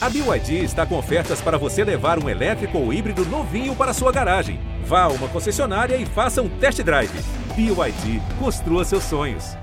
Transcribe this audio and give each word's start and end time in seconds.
A 0.00 0.08
BYD 0.08 0.62
está 0.62 0.86
com 0.86 0.96
ofertas 0.96 1.40
para 1.40 1.58
você 1.58 1.82
levar 1.82 2.22
um 2.22 2.28
elétrico 2.28 2.78
ou 2.78 2.92
híbrido 2.92 3.24
novinho 3.26 3.74
para 3.74 3.92
sua 3.92 4.12
garagem. 4.12 4.60
Vá 4.84 5.02
a 5.02 5.08
uma 5.08 5.26
concessionária 5.26 5.96
e 5.96 6.06
faça 6.06 6.40
um 6.40 6.48
test 6.48 6.80
drive. 6.84 7.10
BYD, 7.56 8.22
construa 8.38 8.84
seus 8.84 9.02
sonhos. 9.02 9.56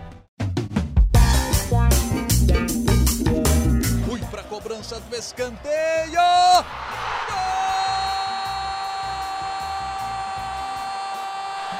Fui 4.05 4.19
para 4.29 4.41
a 4.41 4.43
cobrança 4.43 4.99
do 4.99 5.15
escanteio. 5.15 6.19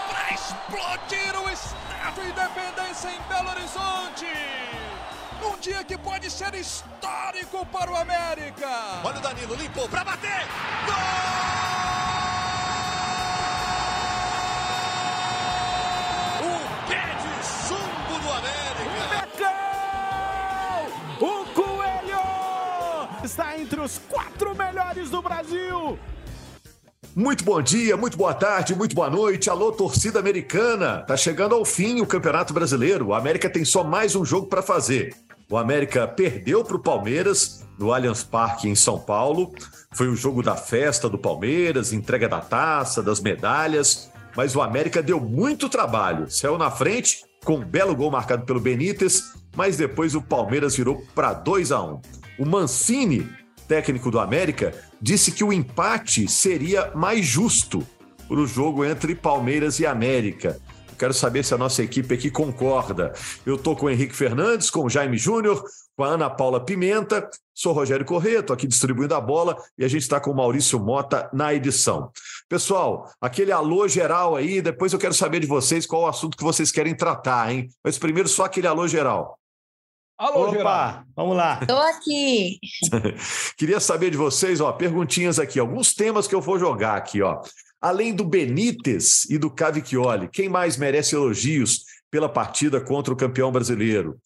Para 0.08 0.34
explodir 0.34 1.36
o 1.44 1.50
Estádio 1.50 2.24
Independência 2.24 3.10
em 3.10 3.20
Belo 3.28 3.50
Horizonte. 3.50 4.28
Um 5.44 5.58
dia 5.60 5.84
que 5.84 5.98
pode 5.98 6.30
ser 6.30 6.54
histórico 6.54 7.66
para 7.68 7.92
o 7.92 7.96
América. 7.96 8.68
Olha 9.04 9.18
o 9.18 9.22
Danilo, 9.22 9.56
limpou 9.56 9.88
para 9.90 10.04
bater. 10.04 10.46
Gol! 10.86 10.96
O 16.42 16.88
pé 16.88 17.16
de 17.22 17.34
chumbo 17.68 18.20
do 18.20 18.32
América. 18.32 19.52
O 21.20 21.46
Coelho 21.54 23.26
está 23.26 23.58
entre 23.58 23.80
os 23.82 24.00
quatro 24.10 24.56
melhores 24.56 25.10
do 25.10 25.22
Brasil. 25.22 26.00
Muito 27.16 27.46
bom 27.46 27.62
dia, 27.62 27.96
muito 27.96 28.18
boa 28.18 28.34
tarde, 28.34 28.76
muito 28.76 28.94
boa 28.94 29.10
noite. 29.10 29.50
Alô, 29.50 29.72
torcida 29.72 30.20
americana. 30.20 31.06
Tá 31.08 31.16
chegando 31.16 31.56
ao 31.56 31.64
fim 31.64 32.02
o 32.02 32.06
Campeonato 32.06 32.54
Brasileiro. 32.54 33.08
O 33.08 33.14
América 33.14 33.50
tem 33.50 33.64
só 33.64 33.86
mais 33.86 34.18
um 34.18 34.26
jogo 34.26 34.48
para 34.48 34.62
fazer. 34.62 35.16
O 35.50 35.58
América 35.58 36.08
perdeu 36.08 36.64
para 36.64 36.76
o 36.76 36.82
Palmeiras 36.82 37.64
no 37.78 37.94
Allianz 37.94 38.24
Parque 38.24 38.68
em 38.68 38.74
São 38.74 39.00
Paulo. 39.00 39.54
Foi 39.94 40.08
o 40.08 40.16
jogo 40.16 40.42
da 40.42 40.56
festa 40.56 41.08
do 41.08 41.20
Palmeiras, 41.20 41.94
entrega 41.94 42.28
da 42.28 42.42
taça, 42.42 43.04
das 43.04 43.20
medalhas. 43.20 44.12
Mas 44.36 44.56
o 44.56 44.62
América 44.62 45.04
deu 45.04 45.20
muito 45.20 45.70
trabalho. 45.70 46.30
Saiu 46.30 46.58
na 46.58 46.72
frente 46.72 47.24
com 47.44 47.58
um 47.58 47.64
belo 47.66 47.96
gol 47.96 48.10
marcado 48.10 48.44
pelo 48.44 48.60
Benítez, 48.60 49.34
mas 49.56 49.78
depois 49.78 50.16
o 50.16 50.22
Palmeiras 50.22 50.76
virou 50.76 51.06
para 51.14 51.32
2 51.34 51.72
a 51.72 51.82
1. 51.82 52.02
O 52.40 52.46
Mancini, 52.46 53.30
técnico 53.68 54.10
do 54.10 54.20
América, 54.20 54.74
disse 55.00 55.32
que 55.32 55.44
o 55.44 55.54
empate 55.54 56.28
seria 56.28 56.92
mais 56.96 57.24
justo 57.24 57.86
para 58.28 58.40
o 58.40 58.48
jogo 58.48 58.84
entre 58.84 59.14
Palmeiras 59.14 59.80
e 59.80 59.86
América. 59.86 60.60
Quero 60.98 61.14
saber 61.14 61.44
se 61.44 61.54
a 61.54 61.58
nossa 61.58 61.84
equipe 61.84 62.14
aqui 62.14 62.32
concorda. 62.32 63.14
Eu 63.46 63.56
estou 63.56 63.76
com 63.76 63.88
o 63.88 63.90
Henrique 63.90 64.16
Fernandes, 64.16 64.70
com 64.70 64.86
o 64.86 64.90
Jaime 64.90 65.18
Júnior, 65.18 65.64
com 65.96 66.04
a 66.04 66.08
Ana 66.08 66.30
Paula 66.30 66.64
Pimenta, 66.64 67.30
sou 67.54 67.74
Rogério 67.74 68.06
Corrêa, 68.06 68.40
estou 68.40 68.54
aqui 68.54 68.68
distribuindo 68.68 69.16
a 69.16 69.22
bola 69.22 69.58
e 69.78 69.86
a 69.86 69.88
gente 69.88 70.02
está 70.02 70.20
com 70.20 70.32
o 70.32 70.36
Maurício 70.36 70.80
Mota 70.80 71.30
na 71.34 71.54
edição. 71.54 72.12
Pessoal, 72.50 73.10
aquele 73.20 73.52
alô 73.52 73.88
geral 73.88 74.36
aí, 74.36 74.62
depois 74.62 74.92
eu 74.92 75.00
quero 75.00 75.14
saber 75.14 75.40
de 75.40 75.48
vocês 75.48 75.86
qual 75.86 76.04
o 76.04 76.08
assunto 76.08 76.38
que 76.38 76.44
vocês 76.44 76.72
querem 76.72 76.96
tratar, 76.96 77.52
hein? 77.52 77.70
Mas 77.84 77.98
primeiro 77.98 78.28
só 78.28 78.46
aquele 78.46 78.68
alô 78.68 78.88
geral. 78.88 79.40
Alô, 80.18 80.44
Opa, 80.44 80.52
geral. 80.52 81.04
vamos 81.16 81.36
lá. 81.36 81.60
Estou 81.62 81.78
aqui. 81.78 82.60
Queria 83.58 83.82
saber 83.82 84.12
de 84.12 84.18
vocês, 84.18 84.62
ó, 84.62 84.72
perguntinhas 84.72 85.40
aqui, 85.40 85.60
alguns 85.60 85.94
temas 85.94 86.28
que 86.28 86.36
eu 86.36 86.40
vou 86.40 86.58
jogar 86.58 86.96
aqui, 86.96 87.22
ó. 87.22 87.42
Além 87.82 88.14
do 88.14 88.24
Benítez 88.24 89.26
e 89.30 89.38
do 89.38 89.50
Cavicchioli, 89.50 90.30
quem 90.30 90.50
mais 90.50 90.78
merece 90.78 91.16
elogios 91.16 91.84
pela 92.10 92.30
partida 92.30 92.82
contra 92.82 93.14
o 93.14 93.18
campeão 93.18 93.52
brasileiro? 93.52 94.20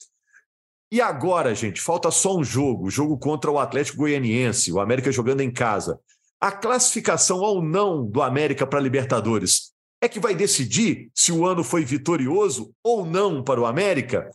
E 0.91 1.01
agora, 1.01 1.53
gente, 1.53 1.81
falta 1.81 2.09
só 2.09 2.35
um 2.35 2.43
jogo, 2.43 2.89
jogo 2.89 3.17
contra 3.17 3.51
o 3.51 3.59
Atlético 3.59 3.99
Goianiense, 3.99 4.71
o 4.71 4.79
América 4.79 5.11
jogando 5.11 5.41
em 5.41 5.51
casa. 5.51 5.99
A 6.41 6.51
classificação 6.51 7.39
ou 7.39 7.61
não 7.61 8.05
do 8.05 8.21
América 8.21 8.65
para 8.65 8.79
Libertadores 8.79 9.71
é 10.01 10.07
que 10.07 10.19
vai 10.19 10.33
decidir 10.33 11.11
se 11.13 11.31
o 11.31 11.45
ano 11.45 11.63
foi 11.63 11.83
vitorioso 11.83 12.73
ou 12.83 13.05
não 13.05 13.43
para 13.43 13.59
o 13.59 13.65
América? 13.65 14.31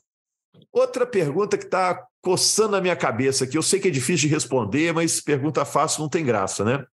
Outra 0.70 1.06
pergunta 1.06 1.56
que 1.56 1.64
está 1.64 2.06
coçando 2.20 2.76
a 2.76 2.80
minha 2.80 2.96
cabeça 2.96 3.44
aqui, 3.44 3.56
eu 3.56 3.62
sei 3.62 3.80
que 3.80 3.88
é 3.88 3.90
difícil 3.90 4.28
de 4.28 4.34
responder, 4.34 4.92
mas 4.92 5.20
pergunta 5.20 5.64
fácil 5.64 6.02
não 6.02 6.08
tem 6.08 6.24
graça, 6.24 6.64
né? 6.64 6.84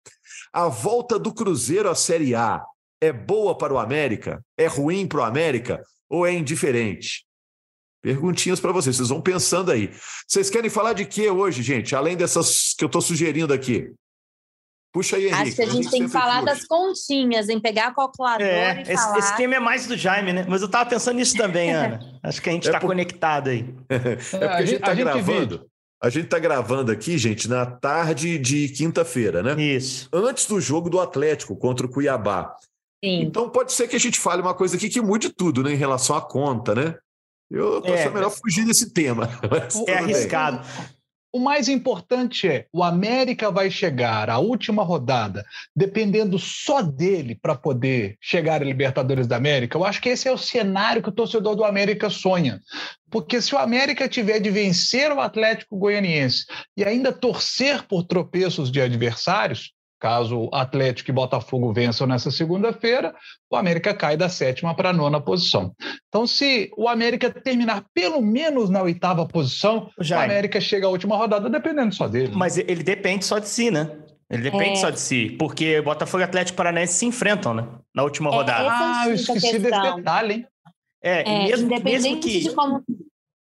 A 0.54 0.68
volta 0.68 1.18
do 1.18 1.34
Cruzeiro 1.34 1.90
à 1.90 1.96
Série 1.96 2.36
A 2.36 2.62
é 3.02 3.12
boa 3.12 3.58
para 3.58 3.74
o 3.74 3.80
América? 3.80 4.44
É 4.58 4.68
ruim 4.68 5.08
para 5.08 5.20
o 5.20 5.24
América? 5.24 5.82
Ou 6.10 6.26
é 6.26 6.34
indiferente? 6.34 7.26
Perguntinhas 8.02 8.60
para 8.60 8.72
vocês, 8.72 8.98
vocês 8.98 9.10
vão 9.10 9.22
pensando 9.22 9.72
aí. 9.72 9.92
Vocês 10.28 10.50
querem 10.50 10.70
falar 10.70 10.94
de 10.94 11.06
que 11.06 11.30
hoje, 11.30 11.62
gente? 11.62 11.96
Além 11.96 12.18
dessas 12.18 12.74
que 12.78 12.84
eu 12.84 12.88
estou 12.88 13.02
sugerindo 13.02 13.54
aqui. 13.54 13.94
Puxa 14.92 15.16
aí, 15.16 15.28
Henrique. 15.28 15.42
Acho 15.42 15.56
que 15.56 15.62
a 15.62 15.70
gente 15.70 15.90
tem 15.90 16.04
que 16.04 16.10
falar 16.10 16.42
puxa. 16.42 16.46
das 16.46 16.66
continhas, 16.66 17.48
em 17.48 17.60
pegar 17.62 17.88
a 17.88 17.96
calculadora 17.96 18.44
é, 18.44 18.80
e 18.80 18.82
esse, 18.82 18.94
falar... 18.94 19.20
esse 19.20 19.38
tema 19.38 19.56
é 19.56 19.60
mais 19.60 19.88
do 19.88 19.96
Jaime, 19.96 20.34
né? 20.34 20.46
Mas 20.50 20.62
eu 20.62 20.66
estava 20.66 20.90
pensando 20.90 21.16
nisso 21.16 21.38
também, 21.38 21.72
Ana. 21.74 22.20
Acho 22.22 22.42
que 22.42 22.50
a 22.50 22.52
gente 22.54 22.66
está 22.66 22.78
é 22.78 22.82
por... 22.82 22.88
conectado 22.88 23.52
aí. 23.52 23.74
é 23.88 24.16
porque 24.16 24.36
a 24.36 24.66
gente 24.66 24.76
está 24.76 24.94
gravando. 24.94 25.71
A 26.02 26.10
gente 26.10 26.26
está 26.26 26.40
gravando 26.40 26.92
aqui, 26.92 27.16
gente, 27.18 27.48
na 27.48 27.64
tarde 27.64 28.40
de 28.40 28.70
quinta-feira, 28.70 29.44
né? 29.44 29.62
Isso. 29.62 30.10
Antes 30.12 30.48
do 30.48 30.60
jogo 30.60 30.90
do 30.90 31.00
Atlético 31.00 31.56
contra 31.56 31.86
o 31.86 31.90
Cuiabá. 31.90 32.56
Sim. 33.04 33.22
Então 33.22 33.50
pode 33.50 33.72
ser 33.72 33.88
que 33.88 33.96
a 33.96 34.00
gente 34.00 34.20
fale 34.20 34.42
uma 34.42 34.54
coisa 34.54 34.76
aqui 34.76 34.90
que 34.90 35.00
mude 35.00 35.30
tudo, 35.30 35.62
né? 35.64 35.72
Em 35.72 35.78
relação 35.78 36.16
à 36.16 36.22
conta, 36.22 36.74
né? 36.74 36.96
Eu 37.52 37.82
tô 37.82 37.90
é, 37.90 38.00
achando 38.00 38.14
melhor 38.14 38.32
fugir 38.32 38.66
desse 38.66 38.92
tema. 38.92 39.30
É 39.88 39.98
arriscado. 39.98 40.58
Bem. 40.58 41.01
O 41.34 41.40
mais 41.40 41.70
importante 41.70 42.46
é, 42.46 42.68
o 42.74 42.84
América 42.84 43.50
vai 43.50 43.72
chegar 43.72 44.30
à 44.30 44.38
última 44.38 44.84
rodada 44.84 45.46
dependendo 45.74 46.38
só 46.38 46.82
dele 46.82 47.36
para 47.36 47.56
poder 47.56 48.18
chegar 48.20 48.62
à 48.62 48.66
Libertadores 48.66 49.28
da 49.28 49.38
América. 49.38 49.78
Eu 49.78 49.86
acho 49.86 50.02
que 50.02 50.10
esse 50.10 50.28
é 50.28 50.32
o 50.32 50.38
cenário 50.38 51.02
que 51.02 51.08
o 51.08 51.14
torcedor 51.14 51.56
do 51.56 51.64
América 51.64 52.10
sonha. 52.10 52.60
Porque 53.10 53.42
se 53.42 53.56
o 53.56 53.58
América 53.58 54.10
tiver 54.10 54.40
de 54.40 54.50
vencer 54.50 55.10
o 55.14 55.22
Atlético 55.22 55.78
Goianiense 55.78 56.46
e 56.76 56.84
ainda 56.84 57.14
torcer 57.14 57.84
por 57.84 58.04
tropeços 58.04 58.70
de 58.70 58.82
adversários, 58.82 59.72
Caso 60.02 60.50
Atlético 60.52 61.12
e 61.12 61.14
Botafogo 61.14 61.72
vençam 61.72 62.08
nessa 62.08 62.32
segunda-feira, 62.32 63.14
o 63.52 63.56
América 63.56 63.94
cai 63.94 64.18
da 64.18 64.28
sétima 64.28 64.76
para 64.76 64.90
a 64.90 64.94
nona 64.94 65.22
posição. 65.22 65.76
Então, 66.08 66.26
se 66.26 66.72
o 66.76 66.90
América 66.90 67.30
terminar 67.30 67.86
pelo 67.94 68.20
menos 68.20 68.72
na 68.72 68.82
oitava 68.82 69.28
posição, 69.28 69.92
o 69.96 70.14
América 70.16 70.60
chega 70.60 70.88
à 70.88 70.90
última 70.90 71.16
rodada 71.16 71.48
dependendo 71.48 71.94
só 71.94 72.08
dele. 72.08 72.34
Mas 72.36 72.58
ele 72.58 72.82
depende 72.82 73.24
só 73.24 73.38
de 73.38 73.48
si, 73.48 73.70
né? 73.70 73.92
Ele 74.28 74.42
depende 74.42 74.72
é. 74.72 74.76
só 74.78 74.90
de 74.90 75.00
si, 75.00 75.36
porque 75.38 75.80
Botafogo 75.82 76.22
e 76.22 76.26
Atlético 76.26 76.58
Paranaense 76.58 76.94
se 76.94 77.06
enfrentam, 77.06 77.54
né? 77.54 77.68
Na 77.94 78.02
última 78.02 78.32
é, 78.32 78.34
rodada. 78.34 78.70
Ah, 78.72 79.04
eu 79.06 79.14
esqueci 79.14 79.60
desse 79.60 79.96
detalhe, 79.96 80.34
hein? 80.34 80.48
É, 81.04 81.22
é 81.22 81.44
mesmo, 81.44 81.66
independente 81.68 82.04
mesmo 82.04 82.22
que... 82.22 82.40
de 82.40 82.56
como 82.56 82.84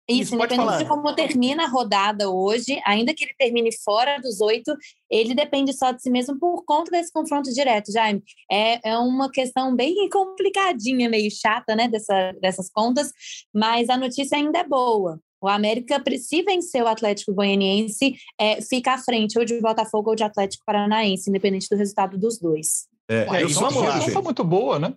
isso, 0.09 0.35
independente 0.35 0.77
de 0.79 0.85
como 0.85 1.13
termina 1.15 1.63
a 1.63 1.67
rodada 1.67 2.29
hoje, 2.29 2.81
ainda 2.85 3.13
que 3.13 3.23
ele 3.23 3.33
termine 3.37 3.69
fora 3.83 4.19
dos 4.19 4.41
oito, 4.41 4.75
ele 5.09 5.33
depende 5.33 5.73
só 5.73 5.91
de 5.91 6.01
si 6.01 6.09
mesmo 6.09 6.37
por 6.39 6.63
conta 6.65 6.91
desse 6.91 7.11
confronto 7.11 7.51
direto, 7.53 7.91
Jaime. 7.91 8.21
É, 8.51 8.89
é 8.91 8.97
uma 8.97 9.31
questão 9.31 9.75
bem 9.75 9.95
complicadinha, 10.09 11.09
meio 11.09 11.29
chata, 11.31 11.75
né, 11.75 11.87
dessa, 11.87 12.33
dessas 12.41 12.69
contas, 12.69 13.11
mas 13.53 13.89
a 13.89 13.97
notícia 13.97 14.37
ainda 14.37 14.59
é 14.59 14.67
boa. 14.67 15.19
O 15.41 15.47
América, 15.47 16.01
se 16.19 16.43
vencer 16.43 16.83
o 16.83 16.87
Atlético 16.87 17.33
Goianiense, 17.33 18.15
é, 18.39 18.61
fica 18.61 18.93
à 18.93 18.97
frente 18.99 19.39
ou 19.39 19.45
de 19.45 19.59
Botafogo 19.59 20.11
ou 20.11 20.15
de 20.15 20.23
Atlético 20.23 20.63
Paranaense, 20.65 21.29
independente 21.29 21.67
do 21.69 21.75
resultado 21.75 22.15
dos 22.17 22.37
dois. 22.37 22.85
É, 23.09 23.27
Ué, 23.29 23.43
eu 23.43 23.49
vamos 23.49 23.81
lá. 23.81 24.07
Não 24.07 24.21
muito 24.21 24.43
boa, 24.43 24.77
né? 24.77 24.93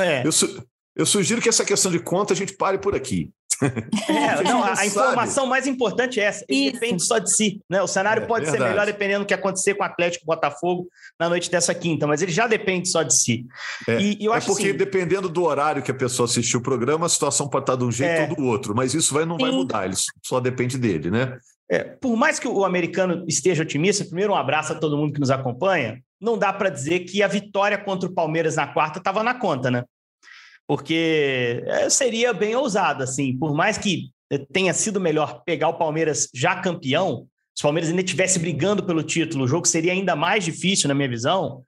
é. 0.00 0.26
eu, 0.26 0.32
su 0.32 0.60
eu 0.96 1.06
sugiro 1.06 1.40
que 1.40 1.48
essa 1.48 1.64
questão 1.64 1.92
de 1.92 2.00
conta 2.00 2.32
a 2.32 2.36
gente 2.36 2.54
pare 2.54 2.78
por 2.78 2.96
aqui. 2.96 3.30
É, 3.62 4.42
não, 4.44 4.62
a, 4.62 4.80
a 4.80 4.86
informação 4.86 5.46
mais 5.46 5.66
importante 5.66 6.20
é 6.20 6.24
essa. 6.24 6.44
Ele 6.48 6.72
depende 6.72 7.02
só 7.02 7.18
de 7.18 7.32
si. 7.32 7.60
Né? 7.68 7.82
O 7.82 7.86
cenário 7.86 8.22
é, 8.22 8.26
pode 8.26 8.44
verdade. 8.44 8.64
ser 8.64 8.70
melhor 8.70 8.86
dependendo 8.86 9.24
do 9.24 9.26
que 9.26 9.34
acontecer 9.34 9.74
com 9.74 9.82
o 9.82 9.86
Atlético 9.86 10.24
e 10.24 10.26
Botafogo 10.26 10.88
na 11.18 11.28
noite 11.28 11.50
dessa 11.50 11.74
quinta, 11.74 12.06
mas 12.06 12.22
ele 12.22 12.32
já 12.32 12.46
depende 12.46 12.88
só 12.88 13.02
de 13.02 13.14
si. 13.14 13.46
É, 13.88 14.00
e, 14.00 14.18
e 14.20 14.24
eu 14.24 14.34
é 14.34 14.36
acho 14.36 14.46
porque 14.46 14.68
assim, 14.68 14.76
dependendo 14.76 15.28
do 15.28 15.44
horário 15.44 15.82
que 15.82 15.90
a 15.90 15.94
pessoa 15.94 16.26
assistiu 16.26 16.60
o 16.60 16.62
programa, 16.62 17.06
a 17.06 17.08
situação 17.08 17.48
pode 17.48 17.64
estar 17.64 17.76
de 17.76 17.84
um 17.84 17.92
jeito 17.92 18.10
é. 18.10 18.28
ou 18.28 18.36
do 18.36 18.44
outro, 18.44 18.74
mas 18.74 18.94
isso 18.94 19.14
vai, 19.14 19.24
não 19.24 19.36
Sim. 19.36 19.42
vai 19.42 19.50
mudar, 19.52 19.84
ele 19.86 19.96
só 20.22 20.40
depende 20.40 20.78
dele, 20.78 21.10
né? 21.10 21.38
É, 21.68 21.82
por 21.82 22.16
mais 22.16 22.38
que 22.38 22.46
o 22.46 22.64
americano 22.64 23.24
esteja 23.26 23.62
otimista, 23.64 24.04
primeiro 24.04 24.32
um 24.32 24.36
abraço 24.36 24.72
a 24.72 24.76
todo 24.76 24.96
mundo 24.96 25.12
que 25.12 25.20
nos 25.20 25.30
acompanha, 25.30 26.00
não 26.20 26.38
dá 26.38 26.52
para 26.52 26.70
dizer 26.70 27.00
que 27.00 27.22
a 27.22 27.28
vitória 27.28 27.76
contra 27.76 28.08
o 28.08 28.12
Palmeiras 28.12 28.56
na 28.56 28.66
quarta 28.68 28.98
estava 28.98 29.22
na 29.22 29.34
conta, 29.34 29.70
né? 29.70 29.84
Porque 30.66 31.62
é, 31.66 31.88
seria 31.88 32.32
bem 32.32 32.54
ousado, 32.54 33.02
assim, 33.02 33.36
por 33.36 33.54
mais 33.54 33.78
que 33.78 34.10
tenha 34.52 34.72
sido 34.74 35.00
melhor 35.00 35.42
pegar 35.44 35.68
o 35.68 35.78
Palmeiras 35.78 36.28
já 36.34 36.56
campeão, 36.56 37.28
se 37.54 37.62
o 37.62 37.66
Palmeiras 37.68 37.88
ainda 37.88 38.02
estivesse 38.02 38.38
brigando 38.38 38.84
pelo 38.84 39.02
título, 39.02 39.44
o 39.44 39.48
jogo 39.48 39.66
seria 39.66 39.92
ainda 39.92 40.14
mais 40.14 40.44
difícil, 40.44 40.88
na 40.88 40.94
minha 40.94 41.08
visão. 41.08 41.58
O 41.58 41.64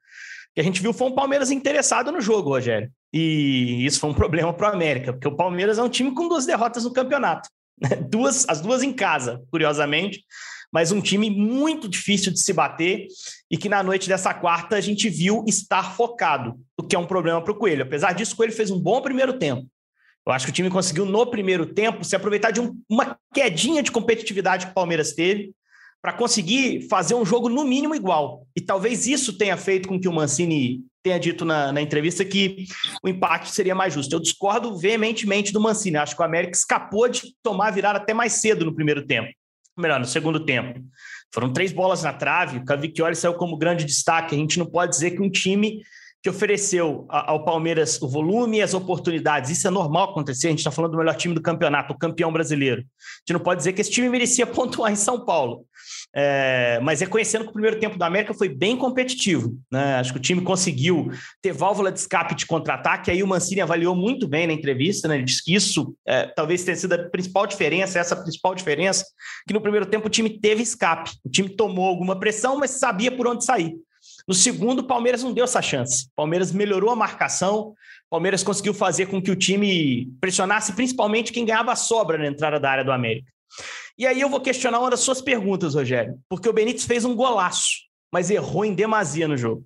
que 0.53 0.61
a 0.61 0.63
gente 0.63 0.81
viu 0.81 0.93
foi 0.93 1.07
um 1.07 1.15
Palmeiras 1.15 1.49
interessado 1.49 2.11
no 2.11 2.21
jogo, 2.21 2.49
Rogério. 2.49 2.91
E 3.11 3.83
isso 3.85 3.99
foi 3.99 4.09
um 4.09 4.13
problema 4.15 4.53
para 4.53 4.69
o 4.69 4.73
América, 4.73 5.13
porque 5.13 5.27
o 5.27 5.35
Palmeiras 5.35 5.79
é 5.79 5.83
um 5.83 5.89
time 5.89 6.13
com 6.13 6.27
duas 6.27 6.45
derrotas 6.45 6.83
no 6.83 6.93
campeonato. 6.93 7.49
Né? 7.81 7.95
Duas, 8.07 8.47
as 8.47 8.61
duas 8.61 8.83
em 8.83 8.93
casa, 8.93 9.41
curiosamente. 9.49 10.23
Mas 10.71 10.91
um 10.91 11.01
time 11.01 11.29
muito 11.29 11.87
difícil 11.87 12.31
de 12.31 12.41
se 12.41 12.53
bater 12.53 13.07
e 13.49 13.57
que 13.57 13.69
na 13.69 13.81
noite 13.81 14.07
dessa 14.07 14.33
quarta 14.33 14.75
a 14.75 14.81
gente 14.81 15.09
viu 15.09 15.43
estar 15.47 15.95
focado, 15.95 16.59
o 16.77 16.83
que 16.83 16.95
é 16.95 16.99
um 16.99 17.07
problema 17.07 17.41
para 17.41 17.51
o 17.51 17.55
Coelho. 17.55 17.83
Apesar 17.83 18.13
disso, 18.13 18.33
o 18.33 18.37
Coelho 18.37 18.53
fez 18.53 18.69
um 18.69 18.79
bom 18.79 19.01
primeiro 19.01 19.33
tempo. 19.33 19.67
Eu 20.27 20.33
acho 20.33 20.45
que 20.45 20.51
o 20.51 20.53
time 20.53 20.69
conseguiu, 20.69 21.05
no 21.05 21.25
primeiro 21.25 21.65
tempo, 21.65 22.03
se 22.03 22.15
aproveitar 22.15 22.51
de 22.51 22.61
um, 22.61 22.79
uma 22.87 23.17
quedinha 23.33 23.81
de 23.81 23.91
competitividade 23.91 24.67
que 24.67 24.71
o 24.71 24.75
Palmeiras 24.75 25.13
teve 25.13 25.51
para 26.01 26.13
conseguir 26.13 26.87
fazer 26.87 27.15
um 27.15 27.25
jogo 27.25 27.49
no 27.49 27.65
mínimo 27.65 27.95
igual. 27.95 28.45
E 28.55 28.61
talvez 28.61 29.07
isso 29.07 29.37
tenha 29.37 29.57
feito 29.57 29.89
com 29.89 29.99
que 29.99 30.07
o 30.07 30.13
Mancini 30.13 30.81
tenha 31.01 31.19
dito 31.19 31.43
na, 31.43 31.71
na 31.71 31.81
entrevista 31.81 32.23
que 32.23 32.65
o 33.03 33.09
empate 33.09 33.51
seria 33.51 33.73
mais 33.73 33.93
justo. 33.93 34.13
Eu 34.13 34.19
discordo 34.19 34.77
veementemente 34.77 35.51
do 35.51 35.59
Mancini. 35.59 35.97
Acho 35.97 36.15
que 36.15 36.21
o 36.21 36.25
América 36.25 36.55
escapou 36.55 37.09
de 37.09 37.33
tomar 37.41 37.69
a 37.69 37.71
virada 37.71 37.97
até 37.97 38.13
mais 38.13 38.33
cedo 38.33 38.65
no 38.65 38.75
primeiro 38.75 39.05
tempo. 39.05 39.29
Melhor, 39.79 39.99
no 39.99 40.05
segundo 40.05 40.45
tempo. 40.45 40.81
Foram 41.33 41.53
três 41.53 41.71
bolas 41.71 42.03
na 42.03 42.11
trave, 42.11 42.57
o 42.57 42.65
Cavicchioli 42.65 43.15
saiu 43.15 43.35
como 43.35 43.57
grande 43.57 43.85
destaque. 43.85 44.35
A 44.35 44.37
gente 44.37 44.59
não 44.59 44.65
pode 44.65 44.91
dizer 44.91 45.11
que 45.11 45.21
um 45.21 45.29
time 45.29 45.81
que 46.21 46.29
ofereceu 46.29 47.05
ao 47.07 47.45
Palmeiras 47.45 48.01
o 48.01 48.07
volume 48.07 48.57
e 48.57 48.61
as 48.61 48.73
oportunidades. 48.73 49.49
Isso 49.49 49.67
é 49.67 49.71
normal 49.71 50.09
acontecer. 50.09 50.47
A 50.47 50.49
gente 50.49 50.59
está 50.59 50.71
falando 50.71 50.91
do 50.91 50.97
melhor 50.97 51.15
time 51.15 51.33
do 51.33 51.41
campeonato, 51.41 51.93
o 51.93 51.97
campeão 51.97 52.31
brasileiro. 52.31 52.81
A 52.81 53.19
gente 53.19 53.33
não 53.33 53.39
pode 53.39 53.59
dizer 53.59 53.71
que 53.71 53.79
esse 53.79 53.91
time 53.91 54.09
merecia 54.09 54.45
pontuar 54.47 54.91
em 54.91 54.97
São 54.97 55.23
Paulo. 55.23 55.65
É, 56.15 56.79
mas 56.81 57.01
reconhecendo 57.01 57.43
que 57.43 57.49
o 57.49 57.53
primeiro 57.53 57.79
tempo 57.79 57.97
da 57.97 58.07
América 58.07 58.33
foi 58.33 58.49
bem 58.49 58.75
competitivo. 58.75 59.57
Né? 59.71 59.95
Acho 59.95 60.11
que 60.13 60.19
o 60.19 60.21
time 60.21 60.41
conseguiu 60.41 61.11
ter 61.41 61.51
válvula 61.51 61.91
de 61.91 61.99
escape 61.99 62.35
de 62.35 62.45
contra-ataque. 62.45 63.11
Aí 63.11 63.21
o 63.21 63.27
Mancini 63.27 63.61
avaliou 63.61 63.95
muito 63.95 64.27
bem 64.27 64.47
na 64.47 64.53
entrevista. 64.53 65.07
Né? 65.07 65.15
Ele 65.15 65.23
disse 65.23 65.43
que 65.43 65.53
isso 65.53 65.95
é, 66.07 66.25
talvez 66.25 66.63
tenha 66.63 66.75
sido 66.75 66.93
a 66.93 67.09
principal 67.09 67.45
diferença, 67.45 67.99
essa 67.99 68.15
principal 68.15 68.55
diferença, 68.55 69.05
que 69.47 69.53
no 69.53 69.61
primeiro 69.61 69.85
tempo 69.85 70.07
o 70.07 70.09
time 70.09 70.29
teve 70.29 70.63
escape. 70.63 71.11
O 71.23 71.29
time 71.29 71.49
tomou 71.49 71.87
alguma 71.87 72.19
pressão, 72.19 72.57
mas 72.57 72.71
sabia 72.71 73.11
por 73.11 73.27
onde 73.27 73.45
sair. 73.45 73.75
No 74.27 74.33
segundo, 74.33 74.79
o 74.79 74.87
Palmeiras 74.87 75.23
não 75.23 75.33
deu 75.33 75.43
essa 75.43 75.61
chance. 75.61 76.05
O 76.05 76.15
Palmeiras 76.15 76.51
melhorou 76.51 76.89
a 76.89 76.95
marcação, 76.95 77.69
o 77.69 78.09
Palmeiras 78.09 78.43
conseguiu 78.43 78.73
fazer 78.73 79.07
com 79.07 79.21
que 79.21 79.31
o 79.31 79.35
time 79.35 80.11
pressionasse 80.19 80.73
principalmente 80.73 81.31
quem 81.31 81.45
ganhava 81.45 81.71
a 81.71 81.75
sobra 81.75 82.17
na 82.17 82.27
entrada 82.27 82.59
da 82.59 82.71
área 82.71 82.85
do 82.85 82.91
América. 82.91 83.31
E 83.99 84.07
aí 84.07 84.21
eu 84.21 84.29
vou 84.29 84.39
questionar 84.39 84.79
uma 84.79 84.89
das 84.89 85.01
suas 85.01 85.21
perguntas, 85.21 85.75
Rogério, 85.75 86.17
porque 86.29 86.47
o 86.47 86.53
Benítez 86.53 86.85
fez 86.85 87.03
um 87.03 87.13
golaço, 87.13 87.81
mas 88.09 88.31
errou 88.31 88.63
em 88.63 88.73
demasia 88.73 89.27
no 89.27 89.35
jogo. 89.35 89.65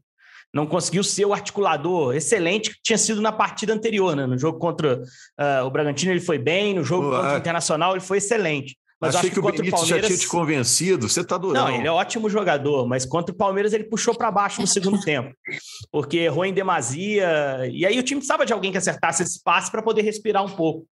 Não 0.51 0.65
conseguiu 0.65 1.03
ser 1.03 1.25
o 1.25 1.33
articulador 1.33 2.15
excelente 2.15 2.71
que 2.71 2.77
tinha 2.81 2.97
sido 2.97 3.21
na 3.21 3.31
partida 3.31 3.73
anterior, 3.73 4.15
né? 4.15 4.25
No 4.25 4.37
jogo 4.37 4.57
contra 4.57 4.99
uh, 4.99 5.65
o 5.65 5.69
Bragantino 5.69 6.11
ele 6.11 6.19
foi 6.19 6.39
bem, 6.39 6.73
no 6.73 6.83
jogo 6.83 7.11
contra 7.11 7.35
o 7.35 7.37
Internacional 7.37 7.93
ele 7.93 8.01
foi 8.01 8.17
excelente. 8.17 8.75
Mas 8.99 9.15
Achei 9.15 9.29
que, 9.29 9.35
que 9.35 9.39
o 9.39 9.43
Benítez 9.43 9.69
Palmeiras... 9.69 10.01
já 10.01 10.07
tinha 10.07 10.17
te 10.17 10.27
convencido, 10.27 11.09
você 11.09 11.23
tá 11.23 11.37
durão. 11.37 11.65
Não, 11.65 11.75
ele 11.75 11.87
é 11.87 11.91
ótimo 11.91 12.27
jogador, 12.27 12.87
mas 12.87 13.05
contra 13.05 13.33
o 13.35 13.37
Palmeiras 13.37 13.73
ele 13.73 13.83
puxou 13.83 14.15
para 14.15 14.31
baixo 14.31 14.61
no 14.61 14.67
segundo 14.67 14.99
tempo, 15.03 15.35
porque 15.91 16.17
errou 16.17 16.45
em 16.45 16.53
demasia, 16.53 17.69
e 17.71 17.85
aí 17.85 17.99
o 17.99 18.03
time 18.03 18.19
precisava 18.19 18.45
de 18.45 18.53
alguém 18.53 18.71
que 18.71 18.77
acertasse 18.77 19.21
esse 19.21 19.43
passe 19.43 19.69
para 19.69 19.83
poder 19.83 20.01
respirar 20.01 20.43
um 20.43 20.49
pouco. 20.49 20.87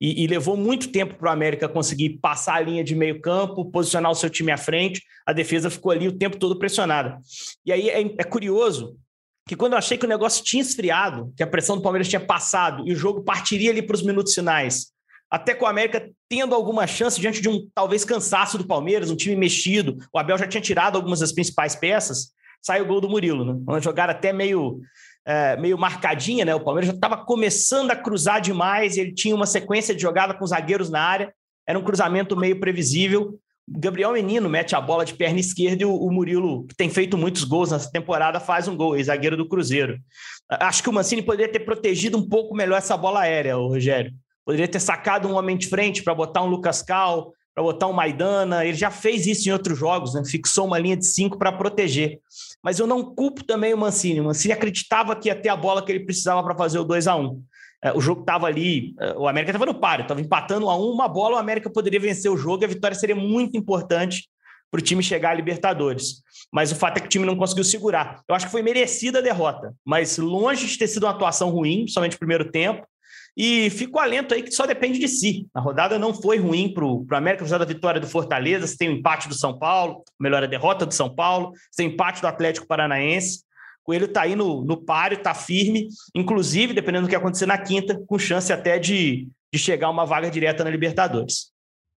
E, 0.00 0.24
e 0.24 0.26
levou 0.26 0.56
muito 0.56 0.90
tempo 0.90 1.14
para 1.14 1.30
o 1.30 1.32
América 1.32 1.68
conseguir 1.68 2.18
passar 2.20 2.56
a 2.56 2.60
linha 2.60 2.84
de 2.84 2.94
meio 2.94 3.20
campo, 3.20 3.70
posicionar 3.70 4.10
o 4.10 4.14
seu 4.14 4.28
time 4.28 4.50
à 4.52 4.56
frente, 4.56 5.02
a 5.26 5.32
defesa 5.32 5.70
ficou 5.70 5.92
ali 5.92 6.08
o 6.08 6.16
tempo 6.16 6.36
todo 6.36 6.58
pressionada. 6.58 7.18
E 7.64 7.72
aí 7.72 7.88
é, 7.88 8.00
é 8.00 8.24
curioso 8.24 8.96
que 9.46 9.56
quando 9.56 9.72
eu 9.72 9.78
achei 9.78 9.98
que 9.98 10.06
o 10.06 10.08
negócio 10.08 10.42
tinha 10.42 10.62
esfriado, 10.62 11.32
que 11.36 11.42
a 11.42 11.46
pressão 11.46 11.76
do 11.76 11.82
Palmeiras 11.82 12.08
tinha 12.08 12.20
passado 12.20 12.86
e 12.86 12.92
o 12.92 12.96
jogo 12.96 13.22
partiria 13.22 13.70
ali 13.70 13.82
para 13.82 13.94
os 13.94 14.02
minutos 14.02 14.34
finais, 14.34 14.92
até 15.30 15.54
com 15.54 15.64
o 15.64 15.68
América 15.68 16.08
tendo 16.28 16.54
alguma 16.54 16.86
chance 16.86 17.20
diante 17.20 17.42
de 17.42 17.48
um 17.48 17.68
talvez 17.74 18.04
cansaço 18.04 18.56
do 18.56 18.66
Palmeiras, 18.66 19.10
um 19.10 19.16
time 19.16 19.36
mexido. 19.36 19.96
O 20.12 20.18
Abel 20.18 20.38
já 20.38 20.46
tinha 20.46 20.60
tirado 20.60 20.96
algumas 20.96 21.20
das 21.20 21.32
principais 21.32 21.74
peças, 21.74 22.32
sai 22.62 22.80
o 22.80 22.86
gol 22.86 23.00
do 23.00 23.08
Murilo, 23.08 23.44
né? 23.44 23.52
Uma 23.66 23.80
jogada 23.80 24.12
até 24.12 24.32
meio, 24.32 24.80
é, 25.26 25.56
meio 25.56 25.78
marcadinha, 25.78 26.44
né? 26.44 26.54
O 26.54 26.60
Palmeiras 26.60 26.88
já 26.88 26.94
estava 26.94 27.16
começando 27.16 27.90
a 27.90 27.96
cruzar 27.96 28.40
demais, 28.40 28.96
ele 28.96 29.12
tinha 29.12 29.34
uma 29.34 29.46
sequência 29.46 29.94
de 29.94 30.02
jogada 30.02 30.34
com 30.34 30.46
zagueiros 30.46 30.90
na 30.90 31.00
área, 31.00 31.32
era 31.66 31.78
um 31.78 31.82
cruzamento 31.82 32.36
meio 32.36 32.60
previsível. 32.60 33.38
Gabriel 33.66 34.12
Menino 34.12 34.48
mete 34.48 34.76
a 34.76 34.80
bola 34.80 35.06
de 35.06 35.14
perna 35.14 35.40
esquerda 35.40 35.82
e 35.82 35.86
o, 35.86 36.10
Murilo, 36.10 36.66
que 36.66 36.76
tem 36.76 36.90
feito 36.90 37.16
muitos 37.16 37.44
gols 37.44 37.70
nessa 37.70 37.90
temporada, 37.90 38.38
faz 38.38 38.68
um 38.68 38.76
gol, 38.76 39.02
zagueiro 39.02 39.38
do 39.38 39.48
Cruzeiro. 39.48 39.98
Acho 40.50 40.82
que 40.82 40.90
o 40.90 40.92
Mancini 40.92 41.22
poderia 41.22 41.50
ter 41.50 41.60
protegido 41.60 42.18
um 42.18 42.28
pouco 42.28 42.54
melhor 42.54 42.76
essa 42.76 42.94
bola 42.94 43.20
aérea, 43.20 43.56
o 43.56 43.68
Rogério. 43.68 44.12
Poderia 44.44 44.68
ter 44.68 44.80
sacado 44.80 45.26
um 45.26 45.34
homem 45.34 45.56
de 45.56 45.66
frente 45.66 46.02
para 46.02 46.14
botar 46.14 46.42
um 46.42 46.46
Lucas 46.46 46.82
Cal, 46.82 47.32
para 47.54 47.64
botar 47.64 47.86
um 47.86 47.92
Maidana. 47.94 48.66
Ele 48.66 48.76
já 48.76 48.90
fez 48.90 49.26
isso 49.26 49.48
em 49.48 49.52
outros 49.52 49.78
jogos, 49.78 50.12
né? 50.12 50.22
fixou 50.26 50.66
uma 50.66 50.78
linha 50.78 50.96
de 50.96 51.06
cinco 51.06 51.38
para 51.38 51.50
proteger. 51.50 52.20
Mas 52.64 52.78
eu 52.78 52.86
não 52.86 53.14
culpo 53.14 53.44
também 53.44 53.74
o 53.74 53.78
Mancini. 53.78 54.20
O 54.20 54.24
Mancini 54.24 54.54
acreditava 54.54 55.14
que 55.14 55.28
ia 55.28 55.34
ter 55.34 55.50
a 55.50 55.56
bola 55.56 55.84
que 55.84 55.92
ele 55.92 56.06
precisava 56.06 56.42
para 56.42 56.56
fazer 56.56 56.78
o 56.78 56.84
2 56.84 57.06
a 57.06 57.14
1 57.14 57.42
é, 57.82 57.92
O 57.92 58.00
jogo 58.00 58.22
estava 58.22 58.46
ali, 58.46 58.94
é, 58.98 59.12
o 59.12 59.28
América 59.28 59.50
estava 59.50 59.66
no 59.66 59.78
páreo, 59.78 60.04
estava 60.04 60.22
empatando 60.22 60.70
a 60.70 60.76
um, 60.76 60.90
uma 60.90 61.06
bola, 61.06 61.36
o 61.36 61.38
América 61.38 61.68
poderia 61.68 62.00
vencer 62.00 62.30
o 62.30 62.38
jogo 62.38 62.64
e 62.64 62.66
a 62.66 62.68
vitória 62.68 62.96
seria 62.96 63.14
muito 63.14 63.54
importante 63.58 64.30
para 64.70 64.80
o 64.80 64.82
time 64.82 65.02
chegar 65.02 65.32
à 65.32 65.34
Libertadores. 65.34 66.22
Mas 66.50 66.72
o 66.72 66.74
fato 66.74 66.96
é 66.96 67.00
que 67.00 67.06
o 67.06 67.10
time 67.10 67.26
não 67.26 67.36
conseguiu 67.36 67.64
segurar. 67.64 68.22
Eu 68.26 68.34
acho 68.34 68.46
que 68.46 68.52
foi 68.52 68.62
merecida 68.62 69.18
a 69.18 69.22
derrota, 69.22 69.74
mas 69.84 70.16
longe 70.16 70.66
de 70.66 70.78
ter 70.78 70.88
sido 70.88 71.04
uma 71.04 71.12
atuação 71.12 71.50
ruim, 71.50 71.86
somente 71.86 72.12
no 72.14 72.18
primeiro 72.18 72.50
tempo. 72.50 72.86
E 73.36 73.68
fico 73.70 73.98
alento 73.98 74.32
aí 74.32 74.42
que 74.42 74.52
só 74.52 74.64
depende 74.64 74.98
de 74.98 75.08
si. 75.08 75.46
A 75.52 75.60
rodada 75.60 75.98
não 75.98 76.14
foi 76.14 76.38
ruim 76.38 76.72
para 76.72 76.84
o 76.84 77.06
América, 77.10 77.42
apesar 77.42 77.58
da 77.58 77.64
vitória 77.64 78.00
do 78.00 78.06
Fortaleza. 78.06 78.66
Você 78.66 78.76
tem 78.76 78.88
o 78.88 78.92
empate 78.92 79.28
do 79.28 79.34
São 79.34 79.58
Paulo, 79.58 80.04
melhor 80.20 80.42
a 80.42 80.46
derrota 80.46 80.86
do 80.86 80.94
São 80.94 81.12
Paulo, 81.12 81.52
você 81.70 81.82
tem 81.82 81.88
empate 81.88 82.20
do 82.20 82.28
Atlético 82.28 82.66
Paranaense. 82.66 83.42
Coelho 83.82 84.06
está 84.06 84.22
aí 84.22 84.34
no, 84.34 84.64
no 84.64 84.78
páreo, 84.78 85.18
está 85.18 85.34
firme, 85.34 85.88
inclusive, 86.14 86.72
dependendo 86.72 87.06
do 87.06 87.10
que 87.10 87.16
acontecer 87.16 87.44
na 87.44 87.58
quinta, 87.58 88.00
com 88.06 88.18
chance 88.18 88.50
até 88.50 88.78
de, 88.78 89.28
de 89.52 89.58
chegar 89.58 89.90
uma 89.90 90.06
vaga 90.06 90.30
direta 90.30 90.64
na 90.64 90.70
Libertadores. 90.70 91.52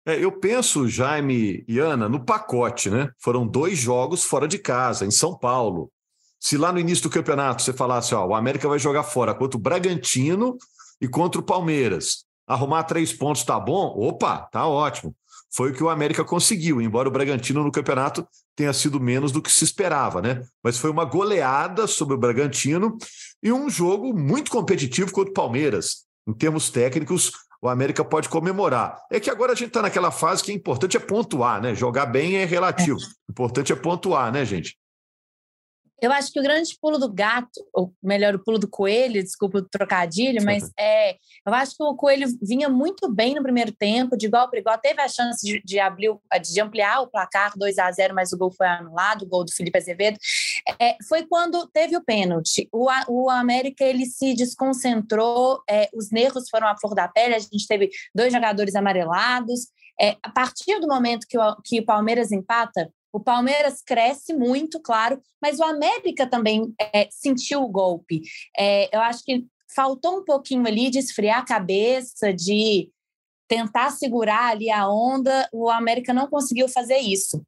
É, 0.07 0.23
eu 0.23 0.31
penso, 0.31 0.87
Jaime 0.87 1.63
e 1.67 1.77
Ana, 1.79 2.07
no 2.07 2.23
pacote, 2.23 2.89
né? 2.89 3.09
Foram 3.19 3.45
dois 3.45 3.77
jogos 3.77 4.23
fora 4.23 4.47
de 4.47 4.57
casa, 4.57 5.05
em 5.05 5.11
São 5.11 5.37
Paulo. 5.37 5.91
Se 6.39 6.57
lá 6.57 6.71
no 6.71 6.79
início 6.79 7.03
do 7.03 7.09
campeonato 7.09 7.61
você 7.61 7.73
falasse, 7.73 8.13
ó, 8.13 8.25
o 8.25 8.35
América 8.35 8.67
vai 8.67 8.77
jogar 8.79 9.03
fora 9.03 9.33
contra 9.33 9.57
o 9.57 9.61
Bragantino 9.61 10.57
e 11.01 11.07
contra 11.07 11.39
o 11.39 11.43
Palmeiras. 11.43 12.25
Arrumar 12.47 12.83
três 12.83 13.11
pontos 13.11 13.43
tá 13.43 13.59
bom? 13.59 13.93
Opa, 13.97 14.47
tá 14.51 14.67
ótimo. 14.67 15.15
Foi 15.55 15.71
o 15.71 15.73
que 15.73 15.83
o 15.83 15.89
América 15.89 16.23
conseguiu, 16.23 16.81
embora 16.81 17.07
o 17.07 17.11
Bragantino 17.11 17.63
no 17.63 17.71
campeonato 17.71 18.27
tenha 18.55 18.73
sido 18.73 18.99
menos 18.99 19.31
do 19.31 19.41
que 19.41 19.51
se 19.51 19.63
esperava, 19.63 20.21
né? 20.21 20.43
Mas 20.63 20.77
foi 20.77 20.89
uma 20.89 21.05
goleada 21.05 21.87
sobre 21.87 22.13
o 22.13 22.17
Bragantino 22.17 22.97
e 23.41 23.51
um 23.51 23.69
jogo 23.69 24.13
muito 24.13 24.51
competitivo 24.51 25.11
contra 25.11 25.31
o 25.31 25.33
Palmeiras. 25.33 26.05
Em 26.27 26.33
termos 26.33 26.69
técnicos, 26.69 27.31
o 27.61 27.69
América 27.69 28.03
pode 28.03 28.29
comemorar. 28.29 29.01
É 29.11 29.19
que 29.19 29.29
agora 29.29 29.53
a 29.53 29.55
gente 29.55 29.69
está 29.69 29.81
naquela 29.81 30.11
fase 30.11 30.43
que 30.43 30.51
é 30.51 30.53
importante 30.53 30.97
é 30.97 30.99
pontuar, 30.99 31.61
né? 31.61 31.73
Jogar 31.73 32.05
bem 32.05 32.35
é 32.35 32.45
relativo. 32.45 32.97
O 32.97 33.31
importante 33.31 33.71
é 33.71 33.75
pontuar, 33.75 34.31
né, 34.31 34.45
gente? 34.45 34.77
Eu 36.05 36.11
acho 36.11 36.31
que 36.31 36.39
o 36.39 36.43
grande 36.43 36.77
pulo 36.79 36.99
do 36.99 37.11
gato, 37.11 37.65
ou 37.73 37.91
melhor, 38.01 38.35
o 38.35 38.43
pulo 38.43 38.59
do 38.59 38.67
coelho, 38.67 39.23
desculpa 39.23 39.57
o 39.57 39.67
trocadilho, 39.67 40.45
mas 40.45 40.69
é, 40.79 41.13
eu 41.43 41.51
acho 41.51 41.75
que 41.75 41.83
o 41.83 41.95
coelho 41.95 42.27
vinha 42.43 42.69
muito 42.69 43.11
bem 43.11 43.33
no 43.33 43.41
primeiro 43.41 43.71
tempo, 43.71 44.15
de 44.15 44.27
igual 44.27 44.47
para 44.47 44.59
igual, 44.59 44.77
teve 44.77 45.01
a 45.01 45.07
chance 45.07 45.43
de, 45.43 45.59
de, 45.63 45.79
abrir, 45.79 46.15
de 46.43 46.61
ampliar 46.61 47.01
o 47.01 47.07
placar 47.07 47.53
2 47.57 47.79
a 47.79 47.91
0 47.91 48.13
mas 48.13 48.31
o 48.31 48.37
gol 48.37 48.51
foi 48.51 48.67
anulado, 48.67 49.23
o 49.23 49.27
gol 49.27 49.43
do 49.43 49.51
Felipe 49.51 49.79
Azevedo. 49.79 50.19
É, 50.79 50.95
foi 51.09 51.25
quando 51.25 51.67
teve 51.73 51.97
o 51.97 52.05
pênalti. 52.05 52.69
O, 52.71 52.87
o 53.09 53.27
América 53.27 53.83
ele 53.83 54.05
se 54.05 54.35
desconcentrou, 54.35 55.63
é, 55.67 55.89
os 55.91 56.11
nervos 56.11 56.47
foram 56.51 56.67
à 56.67 56.77
flor 56.77 56.93
da 56.93 57.07
pele, 57.07 57.33
a 57.33 57.39
gente 57.39 57.65
teve 57.67 57.89
dois 58.13 58.31
jogadores 58.31 58.75
amarelados. 58.75 59.69
É, 59.99 60.17
a 60.21 60.29
partir 60.29 60.79
do 60.79 60.87
momento 60.87 61.25
que 61.27 61.37
o, 61.37 61.55
que 61.63 61.79
o 61.79 61.85
Palmeiras 61.85 62.31
empata, 62.31 62.91
o 63.15 63.19
Palmeiras 63.21 63.81
cresce 63.81 64.33
muito, 64.33 64.77
claro, 64.81 65.21
mas 65.41 65.57
o 65.57 65.63
América 65.63 66.27
também 66.27 66.73
é, 66.93 67.07
sentiu 67.09 67.63
o 67.63 67.69
golpe. 67.69 68.21
É, 68.57 68.93
eu 68.93 68.99
acho 68.99 69.23
que 69.23 69.45
faltou 69.73 70.19
um 70.19 70.25
pouquinho 70.25 70.67
ali 70.67 70.89
de 70.89 70.99
esfriar 70.99 71.39
a 71.39 71.45
cabeça, 71.45 72.33
de 72.33 72.89
tentar 73.47 73.91
segurar 73.91 74.51
ali 74.51 74.69
a 74.69 74.89
onda. 74.89 75.47
O 75.53 75.69
América 75.69 76.13
não 76.13 76.27
conseguiu 76.27 76.67
fazer 76.67 76.97
isso. 76.97 77.41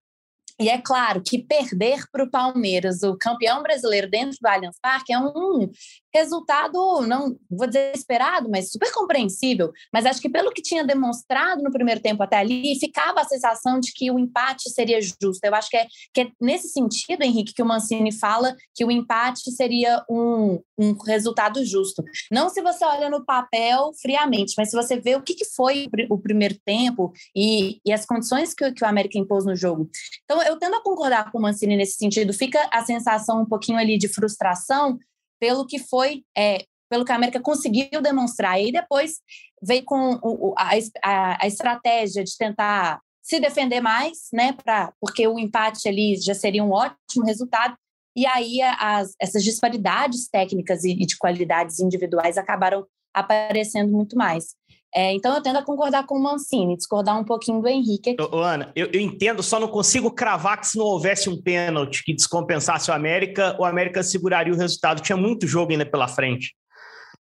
E 0.58 0.70
é 0.70 0.82
claro 0.82 1.22
que 1.22 1.38
perder 1.38 2.06
para 2.12 2.24
o 2.24 2.32
Palmeiras, 2.32 3.04
o 3.04 3.18
campeão 3.18 3.62
brasileiro 3.62 4.10
dentro 4.10 4.38
do 4.42 4.48
Allianz 4.48 4.78
Parque, 4.82 5.12
é 5.12 5.20
um 5.20 5.70
resultado, 6.18 7.02
não 7.02 7.38
vou 7.50 7.68
dizer 7.68 7.92
esperado, 7.96 8.50
mas 8.50 8.72
super 8.72 8.92
compreensível. 8.92 9.72
Mas 9.94 10.06
acho 10.06 10.22
que 10.22 10.30
pelo 10.30 10.52
que 10.52 10.62
tinha 10.62 10.86
demonstrado 10.86 11.62
no 11.62 11.72
primeiro 11.72 12.02
tempo 12.02 12.24
até 12.24 12.38
ali, 12.38 12.78
ficava 12.80 13.22
a 13.22 13.26
sensação 13.26 13.80
de 13.80 13.92
que 13.94 14.12
o 14.12 14.20
empate 14.20 14.70
seria 14.70 15.00
justo. 15.02 15.44
Eu 15.44 15.56
acho 15.56 15.70
que 15.70 15.78
é, 15.78 15.88
que 16.14 16.22
é 16.22 16.28
nesse 16.42 16.70
sentido, 16.70 17.22
Henrique, 17.22 17.54
que 17.54 17.62
o 17.62 17.66
Mancini 17.66 18.12
fala 18.12 18.56
que 18.74 18.84
o 18.84 18.92
empate 18.92 19.52
seria 19.52 20.04
um, 20.10 20.60
um 20.78 20.94
resultado 21.04 21.64
justo. 21.66 22.04
Não 22.32 22.50
se 22.50 22.62
você 22.62 22.84
olha 22.86 23.10
no 23.10 23.26
papel 23.26 23.92
friamente, 24.02 24.54
mas 24.58 24.70
se 24.70 24.76
você 24.76 25.00
vê 25.00 25.16
o 25.16 25.22
que, 25.22 25.34
que 25.34 25.46
foi 25.46 25.88
o 26.10 26.18
primeiro 26.18 26.56
tempo 26.66 27.12
e, 27.36 27.80
e 27.86 27.92
as 27.92 28.06
condições 28.06 28.54
que, 28.54 28.72
que 28.72 28.84
o 28.84 28.88
América 28.88 29.18
impôs 29.18 29.46
no 29.46 29.56
jogo. 29.56 29.90
Então, 30.24 30.42
eu 30.44 30.58
tendo 30.58 30.76
a 30.76 30.84
concordar 30.84 31.32
com 31.32 31.38
o 31.38 31.42
Mancini 31.42 31.78
nesse 31.78 31.98
sentido. 31.98 32.34
Fica 32.34 32.68
a 32.72 32.84
sensação 32.84 33.42
um 33.42 33.46
pouquinho 33.46 33.78
ali 33.78 33.98
de 33.98 34.08
frustração 34.08 34.98
pelo 35.40 35.66
que 35.66 35.80
foi, 35.80 36.24
é, 36.38 36.64
pelo 36.90 37.06
que 37.06 37.12
a 37.12 37.16
América 37.16 37.40
conseguiu 37.40 38.02
demonstrar. 38.02 38.62
E 38.62 38.72
depois 38.72 39.20
veio 39.62 39.84
com 39.86 40.20
o, 40.22 40.54
a, 40.58 40.72
a, 41.04 41.44
a 41.44 41.48
estratégia 41.48 42.24
de 42.24 42.36
tentar 42.38 43.00
se 43.22 43.40
defender 43.40 43.82
mais, 43.82 44.30
né? 44.32 44.54
Pra, 44.54 44.94
porque 45.02 45.28
o 45.28 45.38
empate 45.38 45.88
ali 45.88 46.16
já 46.16 46.34
seria 46.34 46.64
um 46.64 46.72
ótimo 46.72 47.26
resultado. 47.26 47.76
E 48.16 48.26
aí 48.26 48.62
as, 48.62 49.14
essas 49.22 49.44
disparidades 49.44 50.28
técnicas 50.30 50.84
e, 50.84 50.92
e 50.92 51.06
de 51.06 51.18
qualidades 51.18 51.80
individuais 51.80 52.38
acabaram 52.38 52.86
aparecendo 53.14 53.92
muito 53.92 54.16
mais. 54.16 54.56
É, 54.96 55.14
então 55.14 55.36
eu 55.36 55.42
tendo 55.42 55.58
a 55.58 55.64
concordar 55.64 56.06
com 56.06 56.16
o 56.16 56.24
Mancini, 56.24 56.78
discordar 56.78 57.20
um 57.20 57.24
pouquinho 57.24 57.62
do 57.62 57.68
Henrique 57.68 58.12
aqui. 58.12 58.24
Ô, 58.24 58.40
Ana, 58.40 58.72
eu, 58.76 58.88
eu, 58.92 59.00
entendo, 59.00 59.44
só 59.44 59.60
não 59.60 59.68
consigo 59.68 60.10
cravar 60.10 60.60
que 60.60 60.68
se 60.68 60.78
não 60.78 60.86
houvesse 60.86 61.30
um 61.30 61.42
pênalti 61.42 62.04
que 62.04 62.14
descompensasse 62.14 62.90
o 62.90 62.94
América, 62.94 63.56
o 63.60 63.66
América 63.66 64.02
seguraria 64.02 64.54
o 64.54 64.58
resultado. 64.58 65.02
Tinha 65.02 65.18
muito 65.18 65.46
jogo 65.46 65.72
ainda 65.72 65.86
pela 65.86 66.08
frente. 66.08 66.56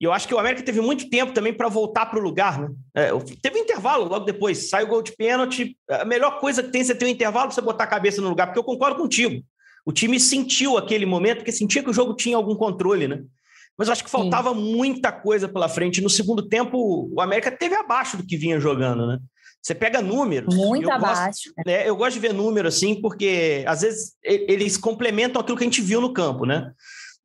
E 0.02 0.04
eu 0.04 0.12
acho 0.12 0.28
que 0.28 0.34
o 0.34 0.40
América 0.40 0.64
teve 0.64 0.82
muito 0.82 1.08
tempo 1.12 1.32
também 1.32 1.54
para 1.54 1.70
voltar 1.70 2.08
para 2.08 2.18
o 2.18 2.24
lugar, 2.24 2.60
né? 2.60 2.70
É, 2.96 3.12
teve 3.40 3.60
um 3.60 3.62
intervalo 3.62 4.06
logo 4.06 4.26
depois, 4.26 4.68
sai 4.68 4.84
o 4.84 4.88
gol 4.88 5.04
de 5.04 5.12
pênalti. 5.16 5.78
A 5.88 6.04
melhor 6.04 6.40
coisa 6.40 6.64
que 6.64 6.72
tem 6.72 6.82
é 6.82 6.84
você 6.84 6.96
ter 6.96 7.06
um 7.06 7.10
intervalo 7.10 7.46
para 7.46 7.56
você 7.56 7.62
botar 7.62 7.84
a 7.84 7.88
cabeça 7.88 8.20
no 8.20 8.30
lugar, 8.30 8.48
porque 8.48 8.58
eu 8.58 8.64
concordo 8.64 8.98
contigo. 8.98 9.44
O 9.86 9.92
time 9.92 10.20
sentiu 10.20 10.76
aquele 10.76 11.06
momento, 11.06 11.38
porque 11.38 11.52
sentia 11.52 11.84
que 11.84 11.90
o 11.90 11.94
jogo 11.94 12.16
tinha 12.16 12.36
algum 12.36 12.56
controle, 12.56 13.08
né? 13.08 13.22
Mas 13.78 13.88
eu 13.88 13.94
acho 13.94 14.04
que 14.04 14.10
faltava 14.10 14.54
Sim. 14.54 14.76
muita 14.76 15.12
coisa 15.12 15.48
pela 15.48 15.70
frente. 15.70 16.02
No 16.02 16.10
segundo 16.10 16.48
tempo, 16.48 17.10
o 17.14 17.22
América 17.22 17.52
teve 17.52 17.76
abaixo 17.76 18.18
do 18.18 18.26
que 18.26 18.38
vinha 18.38 18.60
jogando, 18.60 19.08
né? 19.08 19.20
Você 19.62 19.76
pega 19.76 20.02
números. 20.02 20.56
Muito 20.56 20.90
abaixo. 20.90 21.50
Gosto, 21.50 21.68
né, 21.68 21.88
eu 21.88 21.96
gosto 21.96 22.14
de 22.14 22.20
ver 22.20 22.34
números 22.34 22.76
assim, 22.76 23.00
porque 23.00 23.64
às 23.68 23.82
vezes 23.82 24.14
eles 24.24 24.78
complementam 24.78 25.40
aquilo 25.40 25.58
que 25.58 25.64
a 25.64 25.68
gente 25.68 25.82
viu 25.82 26.02
no 26.02 26.14
campo, 26.14 26.46
né? 26.46 26.72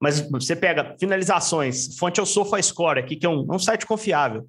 Mas 0.00 0.20
você 0.30 0.54
pega 0.54 0.94
finalizações, 1.00 1.96
fonte 1.98 2.20
é 2.20 2.22
o 2.22 2.26
SofaScore 2.26 3.00
aqui, 3.00 3.16
que 3.16 3.24
é 3.24 3.28
um, 3.28 3.46
é 3.50 3.54
um 3.54 3.58
site 3.58 3.86
confiável. 3.86 4.46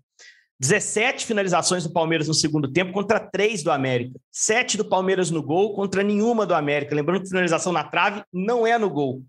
17 0.60 1.26
finalizações 1.26 1.84
do 1.84 1.94
Palmeiras 1.94 2.28
no 2.28 2.34
segundo 2.34 2.68
tempo 2.70 2.92
contra 2.92 3.20
3 3.20 3.64
do 3.64 3.72
América. 3.72 4.20
7 4.32 4.76
do 4.76 4.84
Palmeiras 4.84 5.30
no 5.30 5.42
gol 5.42 5.74
contra 5.74 6.04
nenhuma 6.04 6.46
do 6.46 6.56
América. 6.56 6.96
Lembrando 6.96 7.22
que 7.22 7.30
finalização 7.30 7.72
na 7.72 7.84
trave 7.84 8.24
não 8.34 8.66
é 8.66 8.78
no 8.78 8.90
gol 8.90 9.22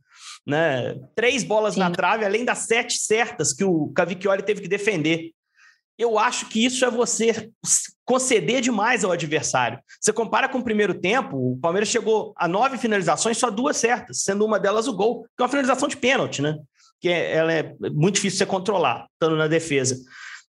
né? 0.48 0.98
Três 1.14 1.44
bolas 1.44 1.74
Sim. 1.74 1.80
na 1.80 1.90
trave, 1.90 2.24
além 2.24 2.42
das 2.42 2.60
sete 2.60 2.96
certas 2.96 3.52
que 3.52 3.62
o 3.62 3.92
Cavicchioli 3.94 4.42
teve 4.42 4.62
que 4.62 4.68
defender. 4.68 5.30
Eu 5.98 6.18
acho 6.18 6.48
que 6.48 6.64
isso 6.64 6.84
é 6.84 6.90
você 6.90 7.50
conceder 8.04 8.62
demais 8.62 9.04
ao 9.04 9.12
adversário. 9.12 9.78
Você 10.00 10.12
compara 10.12 10.48
com 10.48 10.58
o 10.58 10.64
primeiro 10.64 10.94
tempo, 10.94 11.36
o 11.36 11.58
Palmeiras 11.58 11.90
chegou 11.90 12.32
a 12.36 12.48
nove 12.48 12.78
finalizações, 12.78 13.36
só 13.36 13.50
duas 13.50 13.76
certas, 13.76 14.22
sendo 14.22 14.46
uma 14.46 14.58
delas 14.58 14.88
o 14.88 14.94
gol, 14.94 15.24
que 15.24 15.28
é 15.40 15.42
uma 15.42 15.48
finalização 15.48 15.86
de 15.86 15.96
pênalti, 15.96 16.40
né? 16.40 16.56
Que 17.00 17.08
é, 17.10 17.34
ela 17.34 17.52
é 17.52 17.74
muito 17.92 18.14
difícil 18.14 18.38
de 18.38 18.44
você 18.44 18.46
controlar, 18.46 19.06
estando 19.12 19.36
na 19.36 19.48
defesa. 19.48 19.96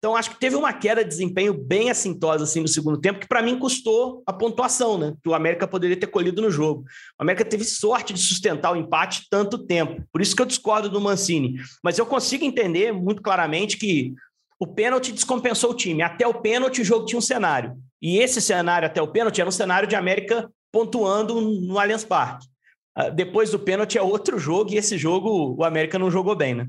Então, 0.03 0.17
acho 0.17 0.31
que 0.31 0.41
teve 0.41 0.57
uma 0.57 0.73
queda 0.73 1.05
de 1.05 1.11
desempenho 1.11 1.55
bem 1.55 1.89
assintosa 1.89 2.43
assim, 2.43 2.61
no 2.61 2.67
segundo 2.67 3.01
tempo, 3.01 3.21
que 3.21 3.29
para 3.29 3.41
mim 3.41 3.57
custou 3.57 4.21
a 4.27 4.33
pontuação, 4.33 4.99
né? 4.99 5.15
Que 5.23 5.29
o 5.29 5.35
América 5.35 5.65
poderia 5.65 5.97
ter 5.97 6.09
colhido 6.09 6.43
no 6.43 6.51
jogo. 6.51 6.83
O 7.17 7.23
América 7.23 7.45
teve 7.45 7.63
sorte 7.63 8.13
de 8.13 8.19
sustentar 8.19 8.73
o 8.73 8.77
empate 8.77 9.29
tanto 9.31 9.65
tempo. 9.65 10.03
Por 10.13 10.21
isso 10.21 10.35
que 10.35 10.43
eu 10.43 10.47
discordo 10.47 10.91
do 10.91 11.01
Mancini. 11.01 11.55
Mas 11.85 11.99
eu 11.99 12.05
consigo 12.05 12.45
entender 12.45 12.93
muito 12.93 13.23
claramente 13.23 13.79
que 13.79 14.13
o 14.59 14.67
pênalti 14.67 15.13
descompensou 15.13 15.71
o 15.71 15.77
time. 15.77 16.03
Até 16.03 16.27
o 16.27 16.35
pênalti, 16.35 16.81
o 16.81 16.85
jogo 16.85 17.07
tinha 17.07 17.19
um 17.19 17.23
cenário. 17.23 17.77
E 18.03 18.19
esse 18.19 18.41
cenário, 18.41 18.87
até 18.87 19.01
o 19.01 19.07
pênalti, 19.07 19.41
era 19.41 19.49
um 19.49 19.53
cenário 19.53 19.89
de 19.89 19.95
América 19.95 20.51
pontuando 20.73 21.41
no 21.41 21.79
Allianz 21.79 22.05
Parque. 22.05 22.49
Ah, 22.93 23.09
depois 23.09 23.53
do 23.53 23.59
pênalti 23.61 23.99
é 23.99 24.03
outro 24.03 24.37
jogo, 24.37 24.73
e 24.73 24.79
esse 24.79 24.99
jogo 24.99 25.55
o 25.57 25.63
América 25.63 25.97
não 25.97 26.11
jogou 26.11 26.35
bem, 26.35 26.57
né? 26.57 26.67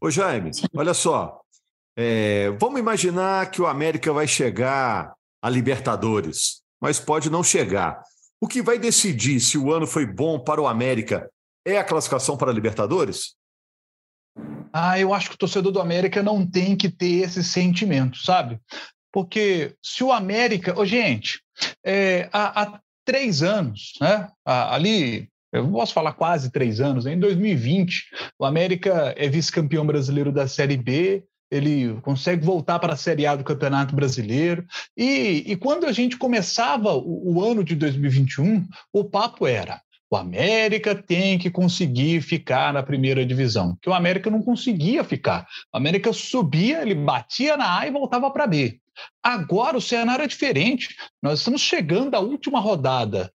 Ô, 0.00 0.10
Jaime, 0.10 0.50
olha 0.74 0.92
só. 0.92 1.40
É, 1.96 2.50
vamos 2.60 2.78
imaginar 2.78 3.50
que 3.50 3.62
o 3.62 3.66
América 3.66 4.12
vai 4.12 4.28
chegar 4.28 5.14
a 5.40 5.48
Libertadores, 5.48 6.60
mas 6.80 7.00
pode 7.00 7.30
não 7.30 7.42
chegar. 7.42 8.02
O 8.40 8.46
que 8.46 8.60
vai 8.60 8.78
decidir 8.78 9.40
se 9.40 9.56
o 9.56 9.72
ano 9.72 9.86
foi 9.86 10.04
bom 10.04 10.38
para 10.38 10.60
o 10.60 10.66
América 10.66 11.30
é 11.64 11.78
a 11.78 11.84
classificação 11.84 12.36
para 12.36 12.50
a 12.50 12.54
Libertadores? 12.54 13.34
Ah, 14.72 15.00
eu 15.00 15.14
acho 15.14 15.30
que 15.30 15.34
o 15.36 15.38
torcedor 15.38 15.72
do 15.72 15.80
América 15.80 16.22
não 16.22 16.46
tem 16.46 16.76
que 16.76 16.90
ter 16.90 17.24
esse 17.24 17.42
sentimento, 17.42 18.18
sabe? 18.18 18.60
Porque 19.10 19.74
se 19.82 20.04
o 20.04 20.12
América. 20.12 20.78
Ô, 20.78 20.84
gente, 20.84 21.40
é, 21.82 22.28
há, 22.30 22.62
há, 22.62 22.80
três 23.04 23.42
anos, 23.42 23.94
né? 24.00 24.28
Ali 24.44 25.30
eu 25.52 25.70
posso 25.70 25.94
falar 25.94 26.12
quase 26.12 26.50
três 26.50 26.80
anos, 26.80 27.06
em 27.06 27.18
2020, 27.18 28.10
o 28.38 28.44
América 28.44 29.14
é 29.16 29.28
vice-campeão 29.28 29.86
brasileiro 29.86 30.30
da 30.30 30.46
Série 30.46 30.76
B, 30.76 31.24
ele 31.50 32.00
consegue 32.02 32.44
voltar 32.44 32.78
para 32.78 32.94
a 32.94 32.96
Série 32.96 33.26
A 33.26 33.36
do 33.36 33.44
Campeonato 33.44 33.94
Brasileiro. 33.94 34.64
E, 34.96 35.44
e 35.46 35.56
quando 35.56 35.86
a 35.86 35.92
gente 35.92 36.16
começava 36.16 36.94
o, 36.94 37.34
o 37.34 37.44
ano 37.44 37.62
de 37.62 37.74
2021, 37.74 38.66
o 38.92 39.04
papo 39.04 39.46
era: 39.46 39.80
o 40.10 40.16
América 40.16 40.94
tem 40.94 41.38
que 41.38 41.50
conseguir 41.50 42.20
ficar 42.20 42.72
na 42.72 42.82
primeira 42.82 43.26
divisão, 43.26 43.76
que 43.82 43.90
o 43.90 43.94
América 43.94 44.30
não 44.30 44.42
conseguia 44.42 45.02
ficar. 45.02 45.46
O 45.72 45.76
América 45.76 46.12
subia, 46.12 46.82
ele 46.82 46.94
batia 46.94 47.56
na 47.56 47.80
A 47.80 47.86
e 47.86 47.90
voltava 47.90 48.30
para 48.30 48.46
B. 48.46 48.80
Agora 49.22 49.76
o 49.76 49.80
cenário 49.80 50.24
é 50.24 50.28
diferente. 50.28 50.94
Nós 51.22 51.40
estamos 51.40 51.60
chegando 51.60 52.14
à 52.14 52.20
última 52.20 52.60
rodada 52.60 53.32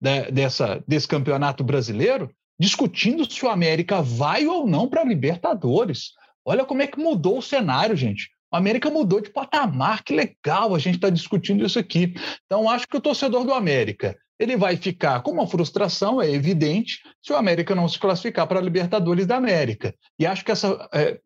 de, 0.00 0.30
dessa, 0.30 0.82
desse 0.86 1.08
campeonato 1.08 1.64
brasileiro, 1.64 2.30
discutindo 2.58 3.30
se 3.30 3.44
o 3.44 3.48
América 3.48 4.02
vai 4.02 4.46
ou 4.46 4.66
não 4.66 4.88
para 4.88 5.00
a 5.00 5.04
Libertadores. 5.04 6.12
Olha 6.44 6.64
como 6.64 6.82
é 6.82 6.86
que 6.86 6.98
mudou 6.98 7.38
o 7.38 7.42
cenário, 7.42 7.96
gente. 7.96 8.30
A 8.50 8.58
América 8.58 8.90
mudou 8.90 9.20
de 9.20 9.30
patamar, 9.30 10.02
que 10.02 10.14
legal 10.14 10.74
a 10.74 10.78
gente 10.78 10.96
está 10.96 11.08
discutindo 11.08 11.64
isso 11.64 11.78
aqui. 11.78 12.14
Então, 12.44 12.68
acho 12.68 12.86
que 12.86 12.96
o 12.96 13.00
torcedor 13.00 13.44
do 13.44 13.54
América 13.54 14.16
ele 14.38 14.56
vai 14.56 14.76
ficar 14.76 15.22
com 15.22 15.30
uma 15.30 15.46
frustração, 15.46 16.20
é 16.20 16.28
evidente, 16.28 16.98
se 17.22 17.32
o 17.32 17.36
América 17.36 17.74
não 17.74 17.88
se 17.88 17.98
classificar 17.98 18.46
para 18.46 18.58
a 18.58 18.62
Libertadores 18.62 19.24
da 19.24 19.36
América. 19.36 19.94
E 20.18 20.26
acho 20.26 20.44
que 20.44 20.50
essa, 20.50 20.88
é, 20.92 21.20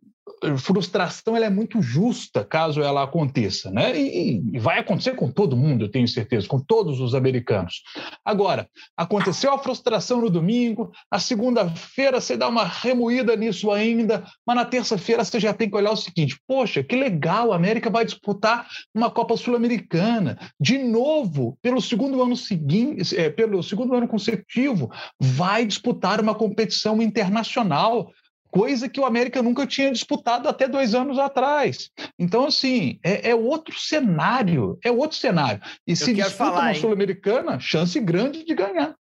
frustração 0.59 1.37
ela 1.37 1.47
é 1.47 1.51
muito 1.51 1.81
justa 1.81 2.45
caso 2.45 2.83
ela 2.83 3.03
aconteça, 3.03 3.71
né? 3.71 3.99
E, 3.99 4.43
e, 4.55 4.59
vai 4.59 4.79
acontecer 4.79 5.15
com 5.15 5.31
todo 5.31 5.57
mundo, 5.57 5.85
eu 5.85 5.91
tenho 5.91 6.07
certeza, 6.07 6.47
com 6.47 6.59
todos 6.59 7.01
os 7.01 7.15
americanos. 7.15 7.83
Agora, 8.25 8.69
aconteceu 8.97 9.53
a 9.53 9.59
frustração 9.59 10.21
no 10.21 10.31
domingo, 10.31 10.91
a 11.11 11.19
segunda-feira 11.19 12.21
você 12.21 12.37
dá 12.37 12.49
uma 12.49 12.65
remoída 12.65 13.37
nisso 13.37 13.71
ainda, 13.71 14.25
mas 14.47 14.57
na 14.57 14.65
terça-feira 14.65 15.25
você 15.25 15.41
já 15.41 15.55
tem 15.55 15.71
que 15.71 15.77
olhar 15.77 15.93
o 15.93 15.97
seguinte: 15.97 16.39
poxa, 16.47 16.83
que 16.83 16.97
legal, 16.97 17.53
a 17.53 17.57
América 17.57 17.89
vai 17.89 18.05
disputar 18.05 18.67
uma 18.95 19.11
Copa 19.11 19.37
Sul-Americana 19.37 20.39
de 20.61 20.79
novo, 20.79 21.57
pelo 21.63 21.81
segundo 21.81 22.23
ano 22.23 22.37
seguinte, 22.37 23.17
é, 23.17 23.31
pelo 23.31 23.63
segundo 23.63 23.95
ano 23.95 24.09
consecutivo, 24.09 24.91
vai 25.21 25.65
disputar 25.65 26.21
uma 26.21 26.35
competição 26.35 27.01
internacional 27.01 28.11
coisa 28.57 28.89
que 28.89 29.01
o 29.01 29.05
América 29.05 29.43
nunca 29.43 29.67
tinha 29.67 29.91
disputado 29.93 30.49
até 30.49 30.67
dois 30.67 30.95
anos 30.95 31.19
atrás. 31.19 31.91
Então, 32.19 32.47
assim, 32.47 32.99
é, 33.03 33.31
é 33.31 33.35
outro 33.35 33.79
cenário, 33.79 34.79
é 34.85 34.91
outro 34.91 35.17
cenário. 35.17 35.61
E 35.87 35.93
Eu 35.93 35.97
se 35.97 36.13
disputa 36.13 36.37
falar, 36.37 36.63
uma 36.63 36.75
Sul-Americana, 36.75 37.59
chance 37.61 37.99
grande 38.01 38.45
de 38.45 38.55
ganhar. 38.55 38.95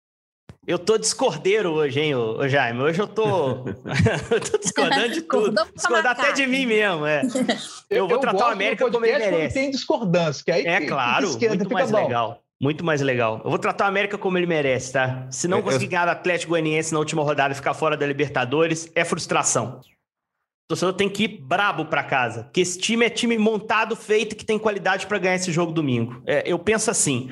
Eu 0.66 0.80
tô 0.80 0.98
discordeiro 0.98 1.70
hoje, 1.70 2.00
hein, 2.00 2.16
ô, 2.16 2.48
Jaime? 2.48 2.80
Hoje 2.80 3.00
eu 3.00 3.06
tô, 3.06 3.64
eu 4.32 4.40
tô 4.40 4.58
discordando 4.58 5.10
de 5.10 5.22
tudo. 5.22 5.64
Discordar 5.72 6.12
até 6.12 6.32
de 6.32 6.44
mim 6.44 6.66
mesmo, 6.66 7.06
é. 7.06 7.22
Eu 7.88 8.08
vou 8.08 8.16
eu 8.16 8.20
tratar 8.20 8.48
o 8.48 8.50
América 8.50 8.90
como 8.90 9.06
ele 9.06 9.16
merece. 9.16 9.54
tem 9.54 9.70
discordância, 9.70 10.42
que 10.44 10.50
aí 10.50 10.66
É 10.66 10.84
claro, 10.84 11.28
muito 11.28 11.72
mais 11.72 11.88
bom. 11.88 12.02
legal. 12.02 12.42
Muito 12.60 12.84
mais 12.84 13.02
legal. 13.02 13.42
Eu 13.44 13.50
vou 13.50 13.58
tratar 13.58 13.84
o 13.84 13.88
América 13.88 14.16
como 14.16 14.38
ele 14.38 14.46
merece, 14.46 14.92
tá? 14.92 15.26
Se 15.30 15.46
não 15.46 15.60
conseguir 15.60 15.88
ganhar 15.88 16.08
o 16.08 16.10
Atlético 16.10 16.50
Goianiense 16.50 16.92
na 16.92 16.98
última 16.98 17.22
rodada 17.22 17.52
e 17.52 17.56
ficar 17.56 17.74
fora 17.74 17.96
da 17.96 18.06
Libertadores, 18.06 18.90
é 18.94 19.04
frustração. 19.04 19.80
O 20.64 20.68
torcedor 20.70 20.94
tem 20.94 21.08
que 21.08 21.24
ir 21.24 21.28
brabo 21.42 21.84
para 21.84 22.02
casa, 22.02 22.44
porque 22.44 22.60
esse 22.60 22.78
time 22.78 23.04
é 23.06 23.10
time 23.10 23.38
montado, 23.38 23.94
feito, 23.94 24.34
que 24.34 24.44
tem 24.44 24.58
qualidade 24.58 25.06
para 25.06 25.18
ganhar 25.18 25.36
esse 25.36 25.52
jogo 25.52 25.70
domingo. 25.70 26.22
É, 26.26 26.42
eu 26.50 26.58
penso 26.58 26.90
assim. 26.90 27.30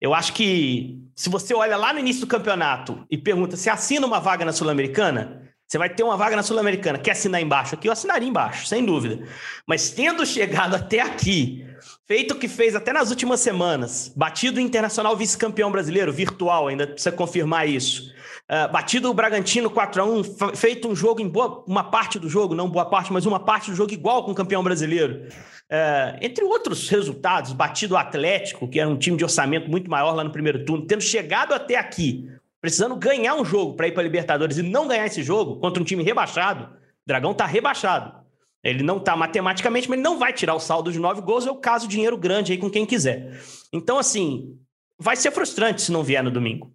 Eu 0.00 0.12
acho 0.12 0.34
que 0.34 1.00
se 1.16 1.30
você 1.30 1.54
olha 1.54 1.76
lá 1.76 1.92
no 1.92 2.00
início 2.00 2.22
do 2.22 2.26
campeonato 2.26 3.06
e 3.10 3.16
pergunta 3.16 3.56
se 3.56 3.70
assina 3.70 4.06
uma 4.06 4.20
vaga 4.20 4.44
na 4.44 4.52
Sul-Americana, 4.52 5.50
Você 5.74 5.78
vai 5.78 5.88
ter 5.88 6.04
uma 6.04 6.16
vaga 6.16 6.36
na 6.36 6.42
Sul-Americana. 6.44 6.98
Quer 6.98 7.10
assinar 7.10 7.42
embaixo 7.42 7.74
aqui? 7.74 7.88
Eu 7.88 7.92
assinaria 7.92 8.28
embaixo, 8.28 8.64
sem 8.64 8.84
dúvida. 8.84 9.26
Mas 9.66 9.90
tendo 9.90 10.24
chegado 10.24 10.76
até 10.76 11.00
aqui, 11.00 11.66
feito 12.06 12.32
o 12.32 12.38
que 12.38 12.46
fez 12.46 12.76
até 12.76 12.92
nas 12.92 13.10
últimas 13.10 13.40
semanas, 13.40 14.12
batido 14.14 14.58
o 14.58 14.60
Internacional 14.60 15.16
vice-campeão 15.16 15.72
brasileiro, 15.72 16.12
virtual, 16.12 16.68
ainda 16.68 16.86
precisa 16.86 17.10
confirmar 17.10 17.68
isso. 17.68 18.14
Uh, 18.48 18.70
batido 18.70 19.10
o 19.10 19.14
Bragantino 19.14 19.68
4 19.68 20.00
a 20.00 20.04
1 20.04 20.22
feito 20.54 20.86
um 20.86 20.94
jogo 20.94 21.20
em 21.20 21.28
boa, 21.28 21.64
uma 21.66 21.82
parte 21.82 22.20
do 22.20 22.28
jogo, 22.28 22.54
não 22.54 22.70
boa 22.70 22.84
parte, 22.88 23.12
mas 23.12 23.26
uma 23.26 23.40
parte 23.40 23.72
do 23.72 23.76
jogo 23.76 23.92
igual 23.92 24.22
com 24.22 24.30
o 24.30 24.34
campeão 24.34 24.62
brasileiro. 24.62 25.26
Uh, 25.72 26.18
entre 26.20 26.44
outros 26.44 26.88
resultados, 26.88 27.52
batido 27.52 27.94
o 27.94 27.96
Atlético, 27.96 28.68
que 28.68 28.78
era 28.78 28.88
um 28.88 28.96
time 28.96 29.16
de 29.16 29.24
orçamento 29.24 29.68
muito 29.68 29.90
maior 29.90 30.12
lá 30.12 30.22
no 30.22 30.30
primeiro 30.30 30.64
turno, 30.64 30.86
tendo 30.86 31.02
chegado 31.02 31.52
até 31.52 31.74
aqui, 31.74 32.28
precisando 32.64 32.96
ganhar 32.96 33.34
um 33.34 33.44
jogo 33.44 33.74
para 33.74 33.88
ir 33.88 33.92
para 33.92 34.02
Libertadores 34.02 34.56
e 34.56 34.62
não 34.62 34.88
ganhar 34.88 35.04
esse 35.04 35.22
jogo 35.22 35.60
contra 35.60 35.82
um 35.82 35.84
time 35.84 36.02
rebaixado, 36.02 36.74
Dragão 37.04 37.32
está 37.32 37.44
rebaixado. 37.44 38.24
Ele 38.62 38.82
não 38.82 38.96
está 38.96 39.14
matematicamente, 39.14 39.86
mas 39.86 39.98
ele 39.98 40.02
não 40.02 40.18
vai 40.18 40.32
tirar 40.32 40.54
o 40.54 40.58
saldo 40.58 40.90
de 40.90 40.98
nove 40.98 41.20
gols, 41.20 41.44
eu 41.44 41.56
caso 41.56 41.86
dinheiro 41.86 42.16
grande 42.16 42.52
aí 42.52 42.58
com 42.58 42.70
quem 42.70 42.86
quiser. 42.86 43.38
Então, 43.70 43.98
assim, 43.98 44.58
vai 44.98 45.14
ser 45.14 45.30
frustrante 45.30 45.82
se 45.82 45.92
não 45.92 46.02
vier 46.02 46.24
no 46.24 46.30
domingo. 46.30 46.73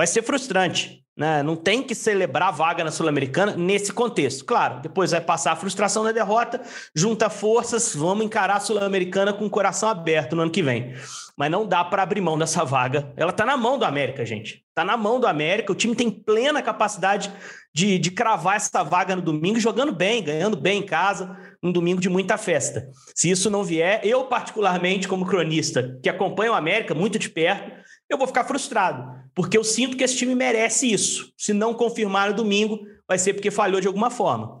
Vai 0.00 0.06
ser 0.06 0.22
frustrante. 0.22 1.04
Né? 1.14 1.42
Não 1.42 1.54
tem 1.54 1.82
que 1.82 1.94
celebrar 1.94 2.48
a 2.48 2.50
vaga 2.50 2.82
na 2.82 2.90
Sul-Americana 2.90 3.54
nesse 3.54 3.92
contexto. 3.92 4.46
Claro, 4.46 4.80
depois 4.80 5.10
vai 5.10 5.20
passar 5.20 5.52
a 5.52 5.56
frustração 5.56 6.02
da 6.02 6.10
derrota, 6.10 6.58
junta 6.96 7.28
forças, 7.28 7.94
vamos 7.94 8.24
encarar 8.24 8.56
a 8.56 8.60
Sul-Americana 8.60 9.34
com 9.34 9.44
o 9.44 9.50
coração 9.50 9.90
aberto 9.90 10.34
no 10.34 10.40
ano 10.40 10.50
que 10.50 10.62
vem. 10.62 10.94
Mas 11.36 11.50
não 11.50 11.66
dá 11.66 11.84
para 11.84 12.02
abrir 12.02 12.22
mão 12.22 12.38
dessa 12.38 12.64
vaga. 12.64 13.12
Ela 13.14 13.30
está 13.30 13.44
na 13.44 13.58
mão 13.58 13.78
do 13.78 13.84
América, 13.84 14.24
gente. 14.24 14.64
Está 14.70 14.86
na 14.86 14.96
mão 14.96 15.20
do 15.20 15.26
América. 15.26 15.70
O 15.70 15.74
time 15.74 15.94
tem 15.94 16.10
plena 16.10 16.62
capacidade 16.62 17.30
de, 17.74 17.98
de 17.98 18.10
cravar 18.10 18.56
essa 18.56 18.82
vaga 18.82 19.14
no 19.14 19.20
domingo, 19.20 19.60
jogando 19.60 19.92
bem, 19.92 20.22
ganhando 20.22 20.56
bem 20.56 20.78
em 20.78 20.86
casa, 20.86 21.36
um 21.62 21.70
domingo 21.70 22.00
de 22.00 22.08
muita 22.08 22.38
festa. 22.38 22.88
Se 23.14 23.30
isso 23.30 23.50
não 23.50 23.62
vier, 23.62 24.00
eu, 24.02 24.24
particularmente, 24.24 25.06
como 25.06 25.26
cronista, 25.26 25.98
que 26.02 26.08
acompanha 26.08 26.52
o 26.52 26.54
América 26.54 26.94
muito 26.94 27.18
de 27.18 27.28
perto, 27.28 27.79
eu 28.10 28.18
vou 28.18 28.26
ficar 28.26 28.44
frustrado, 28.44 29.18
porque 29.34 29.56
eu 29.56 29.64
sinto 29.64 29.96
que 29.96 30.04
esse 30.04 30.16
time 30.16 30.34
merece 30.34 30.92
isso. 30.92 31.32
Se 31.36 31.52
não 31.52 31.72
confirmar 31.72 32.30
no 32.30 32.36
domingo, 32.36 32.80
vai 33.06 33.18
ser 33.18 33.34
porque 33.34 33.50
falhou 33.50 33.80
de 33.80 33.86
alguma 33.86 34.10
forma. 34.10 34.59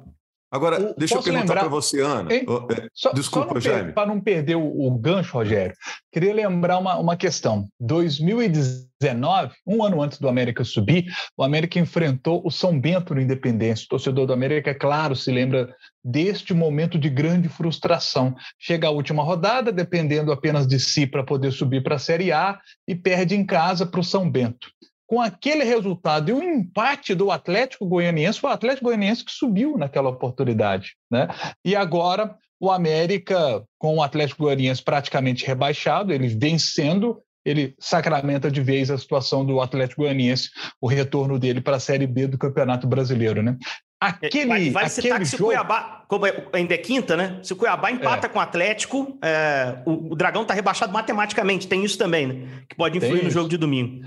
Agora, 0.50 0.80
o, 0.80 0.94
deixa 0.98 1.14
eu 1.14 1.22
perguntar 1.22 1.54
para 1.54 1.68
você, 1.68 2.00
Ana. 2.00 2.32
É, 2.32 2.44
só, 2.92 3.12
Desculpa, 3.12 3.54
só 3.54 3.60
Jaime. 3.60 3.92
Para 3.92 4.08
não 4.08 4.20
perder 4.20 4.56
o, 4.56 4.86
o, 4.86 4.90
gancho, 4.98 5.34
Rogério, 5.34 5.76
queria 6.12 6.34
lembrar 6.34 6.78
uma, 6.78 6.96
uma 6.98 7.16
questão. 7.16 7.68
2019, 7.78 9.54
um 9.64 9.84
ano 9.84 10.02
antes 10.02 10.18
do 10.18 10.28
América 10.28 10.64
subir, 10.64 11.06
o 11.36 11.44
América 11.44 11.78
enfrentou 11.78 12.42
o 12.44 12.50
São 12.50 12.78
Bento 12.78 13.14
no 13.14 13.20
Independência. 13.20 13.84
O 13.84 13.90
torcedor 13.90 14.26
do 14.26 14.32
América, 14.32 14.74
claro, 14.74 15.14
se 15.14 15.30
lembra 15.30 15.72
deste 16.02 16.52
momento 16.52 16.98
de 16.98 17.08
grande 17.08 17.48
frustração. 17.48 18.34
Chega 18.58 18.88
a 18.88 18.92
última 18.92 19.22
rodada, 19.22 19.70
dependendo 19.70 20.32
apenas 20.32 20.66
de 20.66 20.80
si 20.80 21.06
para 21.06 21.22
poder 21.22 21.52
subir 21.52 21.82
para 21.84 21.94
a 21.94 22.00
Série 22.00 22.32
A, 22.32 22.58
e 22.88 22.94
perde 22.96 23.36
em 23.36 23.46
casa 23.46 23.86
para 23.86 24.00
o 24.00 24.04
São 24.04 24.28
Bento 24.28 24.68
com 25.10 25.20
aquele 25.20 25.64
resultado 25.64 26.28
e 26.28 26.32
o 26.32 26.40
empate 26.40 27.16
do 27.16 27.32
Atlético 27.32 27.84
Goianiense, 27.84 28.38
foi 28.38 28.48
o 28.48 28.52
Atlético 28.52 28.84
Goianiense 28.84 29.24
que 29.24 29.32
subiu 29.32 29.76
naquela 29.76 30.08
oportunidade. 30.08 30.94
Né? 31.10 31.26
E 31.64 31.74
agora 31.74 32.36
o 32.60 32.70
América, 32.70 33.64
com 33.76 33.96
o 33.96 34.02
Atlético 34.04 34.44
Goianiense 34.44 34.80
praticamente 34.80 35.44
rebaixado, 35.44 36.12
ele 36.12 36.28
vencendo, 36.28 37.20
ele 37.44 37.74
sacramenta 37.80 38.48
de 38.48 38.60
vez 38.60 38.88
a 38.88 38.96
situação 38.96 39.44
do 39.44 39.60
Atlético 39.60 40.02
Goianiense, 40.02 40.48
o 40.80 40.86
retorno 40.86 41.40
dele 41.40 41.60
para 41.60 41.78
a 41.78 41.80
Série 41.80 42.06
B 42.06 42.28
do 42.28 42.38
Campeonato 42.38 42.86
Brasileiro. 42.86 43.42
Né? 43.42 43.56
Aquele, 44.00 44.46
vai, 44.46 44.70
vai 44.70 44.84
aquele 44.86 45.18
que 45.18 45.26
se 45.26 45.36
jogo... 45.36 45.44
o 45.44 45.46
Cuiabá, 45.48 46.04
como 46.08 46.26
é, 46.26 46.46
ainda 46.54 46.72
é 46.72 46.78
quinta, 46.78 47.18
né? 47.18 47.38
Se 47.42 47.52
o 47.52 47.56
Cuiabá 47.56 47.90
empata 47.90 48.26
é. 48.26 48.30
com 48.30 48.38
o 48.38 48.42
Atlético, 48.42 49.18
é, 49.22 49.76
o, 49.84 50.12
o, 50.12 50.16
Dragão 50.16 50.40
está 50.40 50.54
rebaixado 50.54 50.90
matematicamente, 50.90 51.68
tem 51.68 51.84
isso 51.84 51.98
também, 51.98 52.26
né? 52.26 52.62
Que 52.66 52.74
pode 52.74 52.96
influir 52.96 53.12
tem 53.12 53.22
no 53.24 53.28
isso. 53.28 53.34
jogo 53.34 53.50
de 53.50 53.58
domingo. 53.58 54.02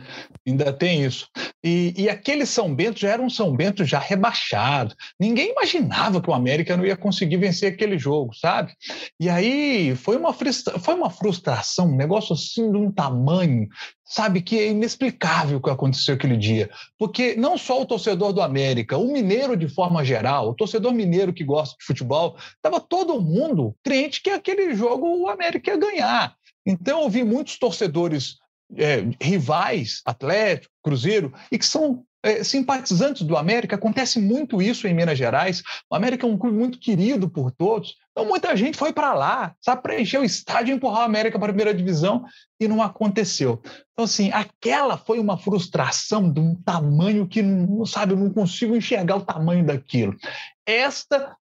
Ainda 0.48 0.74
tem 0.74 1.06
isso. 1.06 1.30
E, 1.64 1.94
e 1.96 2.10
aquele 2.10 2.48
São 2.48 2.74
Bento 2.74 3.00
já 3.00 3.10
era 3.10 3.22
um 3.22 3.30
São 3.30 3.56
Bento 3.56 3.86
já 3.86 4.00
rebaixado. 4.00 4.96
Ninguém 5.20 5.52
imaginava 5.52 6.20
que 6.20 6.30
o 6.30 6.34
América 6.34 6.76
não 6.76 6.86
ia 6.86 6.98
conseguir 6.98 7.38
vencer 7.38 7.72
aquele 7.72 8.00
jogo, 8.00 8.34
sabe? 8.34 8.74
E 9.20 9.30
aí 9.30 9.96
foi 9.96 10.18
uma, 10.18 10.34
frustra... 10.34 10.80
foi 10.80 10.96
uma 10.96 11.12
frustração, 11.12 11.88
um 11.88 11.96
negócio 11.96 12.34
assim 12.34 12.72
de 12.72 12.78
um 12.78 12.92
tamanho 12.92 13.68
sabe 14.06 14.42
que 14.42 14.60
é 14.60 14.68
inexplicável 14.70 15.58
o 15.58 15.62
que 15.62 15.70
aconteceu 15.70 16.16
aquele 16.16 16.38
dia. 16.38 16.70
Porque 16.98 17.36
não 17.36 17.58
só 17.58 17.82
o 17.82 17.86
torcedor 17.86 18.34
do 18.34 18.42
América, 18.42 18.98
o 18.98 19.12
mineiro 19.12 19.56
de 19.56 19.68
forma 19.68 20.04
geral, 20.04 20.50
o 20.50 20.56
torcedor 20.56 20.94
mineiro 20.94 21.34
que 21.34 21.44
gosta 21.44 21.76
de 21.80 21.86
futebol, 21.86 22.38
estava 22.56 22.80
todo 22.80 23.22
mundo 23.22 23.76
crente 23.84 24.22
que 24.22 24.30
aquele 24.30 24.76
jogo 24.76 25.24
o 25.24 25.30
América 25.30 25.72
ia 25.72 25.78
ganhar. 25.78 26.36
Então 26.66 27.04
eu 27.04 27.10
vi 27.10 27.24
muitos 27.24 27.58
torcedores 27.58 28.38
é, 28.76 29.06
rivais, 29.22 30.02
Atlético, 30.06 30.74
Cruzeiro, 30.82 31.34
e 31.52 31.58
que 31.58 31.66
são 31.66 32.04
simpatizantes 32.44 33.24
do 33.24 33.36
América, 33.36 33.76
acontece 33.76 34.20
muito 34.20 34.62
isso 34.62 34.88
em 34.88 34.94
Minas 34.94 35.18
Gerais. 35.18 35.62
O 35.90 35.96
América 35.96 36.26
é 36.26 36.30
um 36.30 36.38
clube 36.38 36.58
muito 36.58 36.80
querido 36.80 37.30
por 37.30 37.52
todos. 37.52 37.96
Então, 38.12 38.28
muita 38.28 38.56
gente 38.56 38.78
foi 38.78 38.94
para 38.94 39.14
lá, 39.14 39.54
sabe, 39.60 39.82
preencher 39.82 40.20
o 40.20 40.24
estádio 40.24 40.72
e 40.72 40.76
empurrar 40.76 41.02
o 41.02 41.06
América 41.06 41.38
para 41.38 41.48
a 41.48 41.54
primeira 41.54 41.74
divisão 41.74 42.24
e 42.60 42.68
não 42.68 42.82
aconteceu. 42.82 43.62
Então, 43.92 44.06
assim, 44.06 44.32
aquela 44.32 44.98
foi 44.98 45.20
uma 45.20 45.38
frustração 45.38 46.32
de 46.32 46.40
um 46.40 46.56
tamanho 46.56 47.28
que, 47.28 47.42
não 47.42 47.86
sabe, 47.86 48.14
eu 48.14 48.18
não 48.18 48.30
consigo 48.30 48.76
enxergar 48.76 49.18
o 49.18 49.26
tamanho 49.26 49.66
daquilo. 49.66 50.16
Esta, 50.66 51.36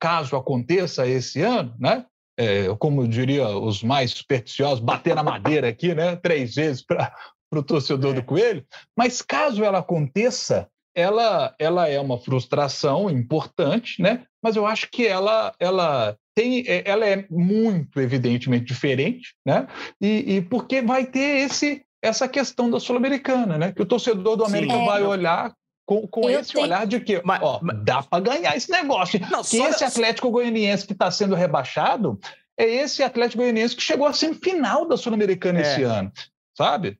caso 0.00 0.34
aconteça 0.34 1.06
esse 1.06 1.42
ano, 1.42 1.74
né? 1.78 2.04
É, 2.40 2.72
como 2.78 3.06
diria 3.06 3.48
os 3.48 3.82
mais 3.82 4.12
supersticiosos, 4.12 4.78
bater 4.78 5.14
na 5.14 5.24
madeira 5.24 5.68
aqui, 5.68 5.92
né? 5.92 6.14
Três 6.16 6.54
vezes 6.54 6.82
para 6.82 7.12
para 7.50 7.60
o 7.60 7.62
torcedor 7.62 8.12
é. 8.12 8.14
do 8.14 8.22
Coelho, 8.22 8.64
mas 8.96 9.22
caso 9.22 9.64
ela 9.64 9.78
aconteça, 9.78 10.68
ela, 10.94 11.54
ela 11.58 11.88
é 11.88 12.00
uma 12.00 12.18
frustração 12.18 13.08
importante, 13.08 14.00
né? 14.02 14.24
mas 14.42 14.56
eu 14.56 14.66
acho 14.66 14.90
que 14.90 15.06
ela, 15.06 15.54
ela, 15.58 16.16
tem, 16.34 16.64
é, 16.66 16.82
ela 16.84 17.06
é 17.06 17.26
muito 17.30 18.00
evidentemente 18.00 18.66
diferente, 18.66 19.34
né? 19.46 19.66
e, 20.00 20.36
e 20.36 20.42
porque 20.42 20.82
vai 20.82 21.06
ter 21.06 21.46
esse, 21.46 21.84
essa 22.02 22.28
questão 22.28 22.70
da 22.70 22.80
Sul-Americana, 22.80 23.58
né? 23.58 23.72
que 23.72 23.82
o 23.82 23.86
torcedor 23.86 24.36
do 24.36 24.44
América 24.44 24.74
Sim. 24.74 24.86
vai 24.86 25.02
olhar 25.02 25.52
com, 25.88 26.06
com 26.06 26.28
esse 26.28 26.52
tenho... 26.52 26.64
olhar 26.64 26.86
de 26.86 27.00
que 27.00 27.22
mas, 27.24 27.40
ó, 27.42 27.60
mas... 27.62 27.82
dá 27.82 28.02
para 28.02 28.22
ganhar 28.22 28.54
esse 28.54 28.70
negócio. 28.70 29.18
Não, 29.30 29.42
que 29.42 29.56
esse 29.56 29.82
Atlético 29.82 30.30
Goianiense 30.30 30.86
que 30.86 30.92
está 30.92 31.10
sendo 31.10 31.34
rebaixado 31.34 32.20
é 32.58 32.66
esse 32.66 33.02
Atlético 33.02 33.42
Goianiense 33.42 33.74
que 33.74 33.82
chegou 33.82 34.06
à 34.06 34.12
semifinal 34.12 34.86
da 34.86 34.98
Sul-Americana 34.98 35.60
é. 35.60 35.62
esse 35.62 35.82
ano, 35.84 36.12
sabe? 36.54 36.98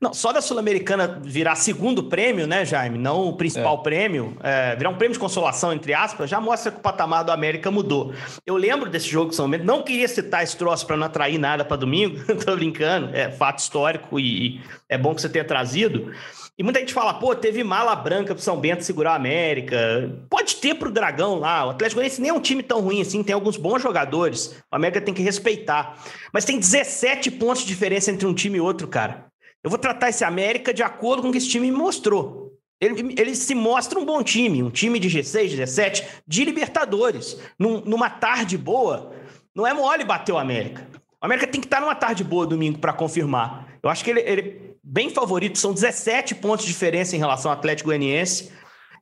Não, 0.00 0.12
só 0.12 0.32
da 0.32 0.40
Sul-Americana 0.40 1.20
virar 1.22 1.54
segundo 1.56 2.04
prêmio, 2.04 2.46
né, 2.46 2.64
Jaime? 2.64 2.98
Não 2.98 3.28
o 3.28 3.36
principal 3.36 3.78
é. 3.78 3.82
prêmio, 3.82 4.36
é, 4.42 4.76
virar 4.76 4.90
um 4.90 4.96
prêmio 4.96 5.14
de 5.14 5.18
consolação, 5.18 5.72
entre 5.72 5.94
aspas, 5.94 6.30
já 6.30 6.40
mostra 6.40 6.70
que 6.70 6.78
o 6.78 6.80
patamar 6.80 7.24
do 7.24 7.32
América 7.32 7.70
mudou. 7.70 8.12
Eu 8.46 8.56
lembro 8.56 8.90
desse 8.90 9.08
jogo 9.08 9.30
de 9.30 9.36
São 9.36 9.48
Bento, 9.48 9.64
não 9.64 9.82
queria 9.82 10.08
citar 10.08 10.42
esse 10.42 10.56
troço 10.56 10.86
para 10.86 10.96
não 10.96 11.06
atrair 11.06 11.38
nada 11.38 11.64
para 11.64 11.76
domingo, 11.76 12.18
tô 12.44 12.54
brincando, 12.56 13.14
é 13.14 13.30
fato 13.30 13.58
histórico 13.58 14.18
e, 14.18 14.56
e, 14.56 14.60
é 14.88 14.96
bom 14.96 15.14
que 15.14 15.20
você 15.20 15.28
tenha 15.28 15.44
trazido. 15.44 16.12
E 16.58 16.62
muita 16.64 16.80
gente 16.80 16.92
fala, 16.92 17.14
pô, 17.14 17.36
teve 17.36 17.62
mala 17.62 17.94
branca 17.94 18.34
pro 18.34 18.42
São 18.42 18.58
Bento 18.58 18.82
segurar 18.82 19.12
a 19.12 19.14
América. 19.14 20.12
Pode 20.28 20.56
ter 20.56 20.74
pro 20.74 20.90
Dragão 20.90 21.38
lá. 21.38 21.64
O 21.64 21.70
Atlético 21.70 22.00
Goianiense 22.00 22.20
nem 22.20 22.30
é 22.30 22.34
um 22.34 22.40
time 22.40 22.64
tão 22.64 22.80
ruim 22.80 23.00
assim, 23.00 23.22
tem 23.22 23.32
alguns 23.32 23.56
bons 23.56 23.80
jogadores. 23.80 24.56
O 24.68 24.74
América 24.74 25.00
tem 25.00 25.14
que 25.14 25.22
respeitar. 25.22 25.96
Mas 26.32 26.44
tem 26.44 26.58
17 26.58 27.30
pontos 27.30 27.62
de 27.62 27.68
diferença 27.68 28.10
entre 28.10 28.26
um 28.26 28.34
time 28.34 28.58
e 28.58 28.60
outro, 28.60 28.88
cara. 28.88 29.26
Eu 29.62 29.70
vou 29.70 29.78
tratar 29.78 30.08
esse 30.08 30.24
América 30.24 30.72
de 30.72 30.82
acordo 30.82 31.22
com 31.22 31.28
o 31.28 31.32
que 31.32 31.38
esse 31.38 31.48
time 31.48 31.70
me 31.70 31.76
mostrou. 31.76 32.48
Ele, 32.80 33.14
ele 33.18 33.34
se 33.34 33.54
mostra 33.54 33.98
um 33.98 34.04
bom 34.04 34.22
time, 34.22 34.62
um 34.62 34.70
time 34.70 35.00
de 35.00 35.08
G6, 35.08 35.50
17, 35.50 36.06
de 36.26 36.44
Libertadores. 36.44 37.36
Num, 37.58 37.80
numa 37.80 38.08
tarde 38.08 38.56
boa, 38.56 39.12
não 39.54 39.66
é 39.66 39.74
mole 39.74 40.04
bater 40.04 40.32
o 40.32 40.38
América. 40.38 40.86
O 41.20 41.26
América 41.26 41.48
tem 41.48 41.60
que 41.60 41.66
estar 41.66 41.80
numa 41.80 41.96
tarde 41.96 42.22
boa 42.22 42.46
domingo 42.46 42.78
para 42.78 42.92
confirmar. 42.92 43.66
Eu 43.82 43.90
acho 43.90 44.04
que 44.04 44.10
ele, 44.10 44.20
ele 44.20 44.76
bem 44.82 45.10
favorito, 45.10 45.58
são 45.58 45.74
17 45.74 46.36
pontos 46.36 46.64
de 46.64 46.72
diferença 46.72 47.16
em 47.16 47.18
relação 47.18 47.50
ao 47.50 47.58
Atlético 47.58 47.88
Goianiense. 47.88 48.52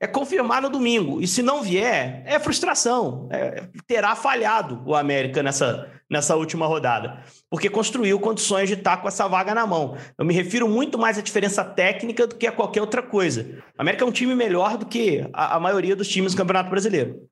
É 0.01 0.07
confirmar 0.07 0.63
no 0.63 0.71
domingo. 0.71 1.21
E 1.21 1.27
se 1.27 1.43
não 1.43 1.63
vier, 1.63 2.23
é 2.27 2.39
frustração. 2.39 3.29
É, 3.31 3.69
terá 3.87 4.15
falhado 4.17 4.83
o 4.87 4.95
América 4.95 5.43
nessa, 5.43 5.91
nessa 6.11 6.37
última 6.37 6.67
rodada, 6.67 7.23
porque 7.51 7.69
construiu 7.69 8.19
condições 8.21 8.69
de 8.69 8.75
estar 8.75 8.99
com 8.99 9.09
essa 9.09 9.27
vaga 9.27 9.55
na 9.55 9.67
mão. 9.67 9.97
Eu 10.19 10.25
me 10.25 10.33
refiro 10.33 10.69
muito 10.69 10.99
mais 10.99 11.19
à 11.19 11.23
diferença 11.23 11.65
técnica 11.65 12.27
do 12.27 12.37
que 12.37 12.47
a 12.47 12.53
qualquer 12.53 12.81
outra 12.81 13.03
coisa. 13.03 13.63
O 13.77 13.83
América 13.83 14.05
é 14.05 14.07
um 14.07 14.13
time 14.13 14.35
melhor 14.35 14.77
do 14.77 14.87
que 14.87 15.29
a, 15.33 15.57
a 15.57 15.61
maioria 15.61 15.97
dos 15.97 16.09
times 16.09 16.33
do 16.33 16.39
Campeonato 16.39 16.71
Brasileiro. 16.71 17.29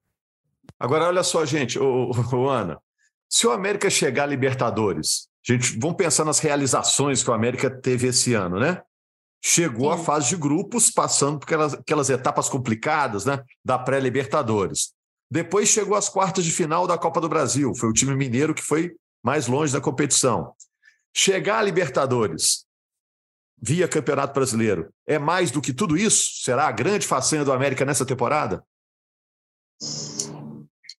Agora, 0.78 1.06
olha 1.06 1.22
só, 1.22 1.44
gente, 1.44 1.78
o, 1.78 2.10
o, 2.32 2.48
Ana, 2.48 2.78
se 3.28 3.46
o 3.46 3.52
América 3.52 3.88
chegar 3.88 4.24
a 4.24 4.26
Libertadores, 4.26 5.28
gente, 5.46 5.78
vamos 5.78 5.96
pensar 5.96 6.24
nas 6.24 6.40
realizações 6.40 7.22
que 7.22 7.30
o 7.30 7.34
América 7.34 7.70
teve 7.70 8.08
esse 8.08 8.34
ano, 8.34 8.58
né? 8.58 8.82
chegou 9.46 9.92
Sim. 9.92 10.00
à 10.00 10.02
fase 10.02 10.30
de 10.30 10.36
grupos, 10.36 10.90
passando 10.90 11.38
por 11.38 11.44
aquelas, 11.44 11.74
aquelas 11.74 12.08
etapas 12.08 12.48
complicadas 12.48 13.26
né, 13.26 13.42
da 13.62 13.78
pré-Libertadores. 13.78 14.94
Depois 15.34 15.68
chegou 15.68 15.96
às 15.96 16.08
quartas 16.08 16.44
de 16.44 16.52
final 16.52 16.86
da 16.86 16.96
Copa 16.96 17.20
do 17.20 17.28
Brasil. 17.28 17.74
Foi 17.74 17.88
o 17.88 17.92
time 17.92 18.14
mineiro 18.14 18.54
que 18.54 18.62
foi 18.62 18.94
mais 19.20 19.48
longe 19.48 19.72
da 19.72 19.80
competição. 19.80 20.54
Chegar 21.12 21.58
à 21.58 21.62
Libertadores 21.62 22.64
via 23.60 23.88
Campeonato 23.88 24.32
Brasileiro 24.32 24.90
é 25.04 25.18
mais 25.18 25.50
do 25.50 25.60
que 25.60 25.72
tudo 25.72 25.96
isso? 25.96 26.40
Será 26.44 26.68
a 26.68 26.70
grande 26.70 27.04
façanha 27.04 27.44
do 27.44 27.52
América 27.52 27.84
nessa 27.84 28.06
temporada? 28.06 28.64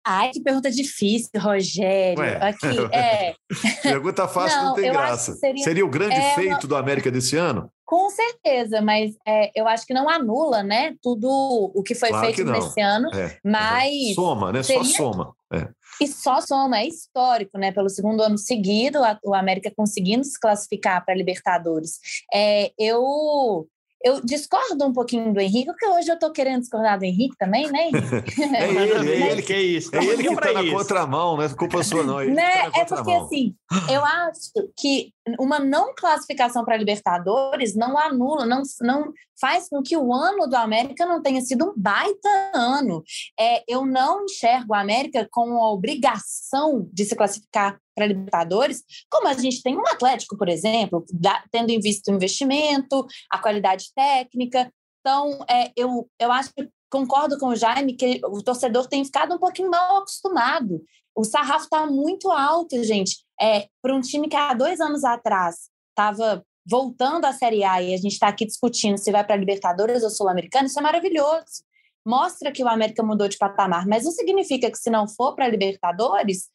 Ai, 0.05 0.31
que 0.31 0.41
pergunta 0.41 0.69
difícil, 0.69 1.29
Rogério. 1.39 2.19
Ué. 2.19 2.35
Aqui, 2.45 2.77
é. 2.91 3.35
Pergunta 3.83 4.27
fácil 4.27 4.57
não, 4.57 4.65
não 4.65 4.75
tem 4.75 4.91
graça. 4.91 5.33
Seria, 5.35 5.63
seria, 5.63 5.85
o 5.85 5.89
grande 5.89 6.15
é, 6.15 6.35
feito 6.35 6.67
do 6.67 6.75
América 6.75 7.09
desse 7.09 7.37
ano? 7.37 7.71
Com 7.85 8.09
certeza, 8.09 8.81
mas 8.81 9.15
é, 9.27 9.51
eu 9.53 9.67
acho 9.67 9.85
que 9.85 9.93
não 9.93 10.09
anula, 10.09 10.63
né? 10.63 10.95
Tudo 11.03 11.29
o 11.73 11.83
que 11.83 11.93
foi 11.93 12.09
claro 12.09 12.25
feito 12.25 12.43
que 12.43 12.51
nesse 12.51 12.81
ano, 12.81 13.09
é. 13.13 13.37
mas 13.43 14.15
soma, 14.15 14.51
né? 14.51 14.63
Seria... 14.63 14.83
Só 14.83 14.97
soma. 14.97 15.35
É. 15.53 15.69
E 16.01 16.07
só 16.07 16.41
soma, 16.41 16.79
é 16.79 16.87
histórico, 16.87 17.59
né? 17.59 17.71
Pelo 17.71 17.87
segundo 17.87 18.21
ano 18.23 18.39
seguido, 18.39 19.03
a, 19.03 19.19
o 19.23 19.35
América 19.35 19.71
conseguindo 19.75 20.23
se 20.23 20.39
classificar 20.39 21.05
para 21.05 21.13
Libertadores. 21.13 21.99
É, 22.33 22.71
eu 22.77 23.67
eu 24.05 24.21
discordo 24.23 24.85
um 24.85 24.93
pouquinho 24.93 25.33
do 25.33 25.39
Henrique, 25.39 25.65
porque 25.65 25.87
hoje 25.87 26.11
eu 26.11 26.19
tô 26.19 26.31
querendo 26.31 26.59
discordar 26.59 26.99
do 26.99 27.05
Henrique 27.05 27.35
também, 27.39 27.71
né, 27.71 27.87
Henrique? 27.87 28.43
é 28.55 28.71
ele, 28.71 29.09
é 29.09 29.31
ele 29.31 29.41
que 29.41 29.51
é 29.51 29.61
isso. 29.63 29.95
É 29.95 30.05
ele 30.05 30.29
que 30.29 30.35
tá 30.35 30.53
na 30.53 30.69
contramão, 30.69 31.35
não 31.35 31.43
é 31.43 31.49
culpa 31.49 31.83
sua, 31.83 32.03
não. 32.03 32.19
É, 32.19 32.27
né? 32.27 32.69
Tá 32.69 32.81
é 32.81 32.85
porque, 32.85 33.11
assim, 33.11 33.55
eu 33.91 34.05
acho 34.05 34.51
que 34.77 35.11
uma 35.39 35.57
não 35.57 35.95
classificação 35.95 36.63
para 36.63 36.77
Libertadores 36.77 37.75
não 37.75 37.97
anula, 37.97 38.45
não, 38.45 38.61
não 38.81 39.11
faz 39.41 39.67
com 39.67 39.81
que 39.81 39.97
o 39.97 40.13
ano 40.13 40.45
do 40.47 40.55
América 40.55 41.03
não 41.07 41.19
tenha 41.19 41.41
sido 41.41 41.65
um 41.65 41.73
baita 41.75 42.29
ano. 42.53 43.03
É, 43.39 43.63
eu 43.67 43.87
não 43.87 44.25
enxergo 44.25 44.75
a 44.75 44.81
América 44.81 45.27
com 45.31 45.63
a 45.63 45.71
obrigação 45.71 46.87
de 46.93 47.05
se 47.05 47.15
classificar 47.15 47.79
para 47.95 48.07
Libertadores, 48.07 48.83
como 49.09 49.27
a 49.27 49.33
gente 49.33 49.63
tem 49.63 49.75
um 49.77 49.87
Atlético, 49.87 50.37
por 50.37 50.49
exemplo, 50.49 51.05
da, 51.11 51.43
tendo 51.49 51.69
em 51.69 51.79
vista 51.79 52.11
o 52.11 52.15
investimento, 52.15 53.05
a 53.31 53.39
qualidade 53.39 53.85
técnica. 53.95 54.71
Então, 54.99 55.39
é, 55.49 55.71
eu, 55.75 56.09
eu 56.19 56.31
acho 56.31 56.51
concordo 56.89 57.37
com 57.37 57.47
o 57.47 57.55
Jaime 57.55 57.95
que 57.95 58.21
o 58.23 58.41
torcedor 58.41 58.87
tem 58.87 59.03
ficado 59.03 59.35
um 59.35 59.39
pouquinho 59.39 59.69
mal 59.69 59.97
acostumado. 59.97 60.81
O 61.15 61.23
sarrafo 61.23 61.65
está 61.65 61.85
muito 61.85 62.31
alto, 62.31 62.81
gente. 62.83 63.17
É, 63.41 63.67
para 63.81 63.95
um 63.95 64.01
time 64.01 64.27
que 64.27 64.35
há 64.35 64.53
dois 64.53 64.79
anos 64.79 65.03
atrás 65.03 65.69
estava 65.89 66.45
voltando 66.65 67.25
à 67.25 67.33
Série 67.33 67.63
A 67.63 67.81
e 67.81 67.93
a 67.93 67.97
gente 67.97 68.13
está 68.13 68.27
aqui 68.27 68.45
discutindo 68.45 68.97
se 68.97 69.11
vai 69.11 69.23
para 69.23 69.35
Libertadores 69.35 70.03
ou 70.03 70.09
Sul-Americana, 70.09 70.67
isso 70.67 70.79
é 70.79 70.81
maravilhoso. 70.81 71.63
Mostra 72.05 72.51
que 72.51 72.63
o 72.63 72.67
América 72.67 73.03
mudou 73.03 73.27
de 73.27 73.37
patamar, 73.37 73.85
mas 73.87 74.03
não 74.03 74.11
significa 74.11 74.69
que 74.71 74.77
se 74.77 74.89
não 74.89 75.07
for 75.07 75.35
para 75.35 75.47
Libertadores, 75.47 76.49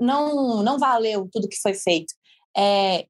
não, 0.00 0.62
não 0.62 0.78
valeu 0.78 1.28
tudo 1.30 1.48
que 1.48 1.60
foi 1.60 1.74
feito. 1.74 2.14
É, 2.56 3.06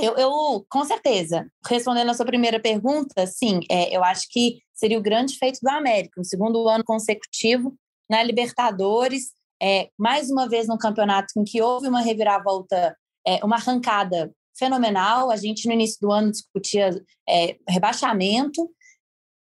eu, 0.00 0.16
eu, 0.16 0.66
com 0.68 0.84
certeza, 0.84 1.50
respondendo 1.66 2.10
a 2.10 2.14
sua 2.14 2.24
primeira 2.24 2.60
pergunta, 2.60 3.26
sim, 3.26 3.60
é, 3.68 3.94
eu 3.94 4.04
acho 4.04 4.28
que 4.30 4.60
seria 4.72 4.98
o 4.98 5.02
grande 5.02 5.36
feito 5.36 5.58
do 5.60 5.68
América, 5.68 6.20
um 6.20 6.24
segundo 6.24 6.68
ano 6.68 6.84
consecutivo 6.84 7.74
na 8.08 8.22
Libertadores, 8.22 9.32
é, 9.60 9.90
mais 9.98 10.30
uma 10.30 10.48
vez 10.48 10.68
no 10.68 10.78
campeonato 10.78 11.32
em 11.36 11.44
que 11.44 11.60
houve 11.60 11.88
uma 11.88 12.00
reviravolta, 12.00 12.96
é, 13.26 13.44
uma 13.44 13.56
arrancada 13.56 14.32
fenomenal. 14.56 15.30
A 15.30 15.36
gente 15.36 15.66
no 15.66 15.72
início 15.72 15.98
do 16.00 16.12
ano 16.12 16.30
discutia 16.30 16.90
é, 17.28 17.56
rebaixamento, 17.68 18.70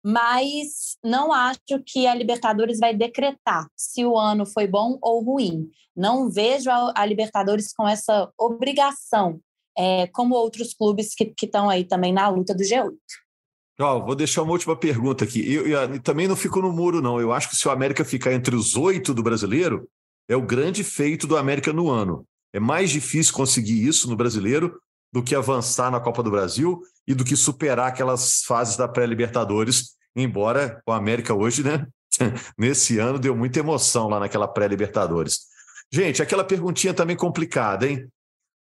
mas 0.03 0.97
não 1.03 1.31
acho 1.31 1.59
que 1.85 2.07
a 2.07 2.15
Libertadores 2.15 2.79
vai 2.79 2.93
decretar 2.95 3.67
se 3.75 4.05
o 4.05 4.17
ano 4.17 4.45
foi 4.45 4.67
bom 4.67 4.97
ou 5.01 5.23
ruim. 5.23 5.69
Não 5.95 6.29
vejo 6.29 6.69
a, 6.69 6.93
a 6.95 7.05
Libertadores 7.05 7.73
com 7.73 7.87
essa 7.87 8.31
obrigação, 8.37 9.39
é, 9.77 10.07
como 10.07 10.35
outros 10.35 10.73
clubes 10.73 11.13
que 11.13 11.33
estão 11.41 11.69
aí 11.69 11.83
também 11.83 12.13
na 12.13 12.27
luta 12.29 12.53
do 12.53 12.63
G8. 12.63 12.93
Oh, 13.81 14.03
vou 14.05 14.15
deixar 14.15 14.43
uma 14.43 14.51
última 14.51 14.75
pergunta 14.75 15.23
aqui. 15.23 15.39
Eu, 15.53 15.65
eu, 15.65 15.79
eu, 15.79 16.01
também 16.01 16.27
não 16.27 16.35
fico 16.35 16.61
no 16.61 16.71
muro, 16.71 17.01
não. 17.01 17.19
Eu 17.19 17.31
acho 17.31 17.49
que 17.49 17.55
se 17.55 17.65
o 17.65 17.71
América 17.71 18.03
ficar 18.03 18.33
entre 18.33 18.53
os 18.53 18.75
oito 18.75 19.13
do 19.13 19.23
brasileiro, 19.23 19.87
é 20.27 20.35
o 20.35 20.41
grande 20.41 20.83
feito 20.83 21.25
do 21.25 21.37
América 21.37 21.71
no 21.71 21.89
ano. 21.89 22.25
É 22.53 22.59
mais 22.59 22.89
difícil 22.89 23.33
conseguir 23.33 23.87
isso 23.87 24.09
no 24.09 24.17
brasileiro 24.17 24.77
do 25.13 25.23
que 25.23 25.33
avançar 25.33 25.89
na 25.89 25.99
Copa 25.99 26.21
do 26.21 26.29
Brasil 26.29 26.81
e 27.09 27.15
do 27.15 27.25
que 27.25 27.35
superar 27.35 27.87
aquelas 27.87 28.43
fases 28.43 28.77
da 28.77 28.87
pré-Libertadores, 28.87 29.95
embora 30.15 30.79
o 30.85 30.91
América 30.91 31.33
hoje, 31.33 31.63
né, 31.63 31.87
nesse 32.55 32.99
ano, 32.99 33.17
deu 33.17 33.35
muita 33.35 33.59
emoção 33.59 34.07
lá 34.07 34.19
naquela 34.19 34.47
pré-Libertadores. 34.47 35.39
Gente, 35.91 36.21
aquela 36.21 36.43
perguntinha 36.43 36.93
também 36.93 37.15
complicada, 37.15 37.87
hein? 37.87 38.07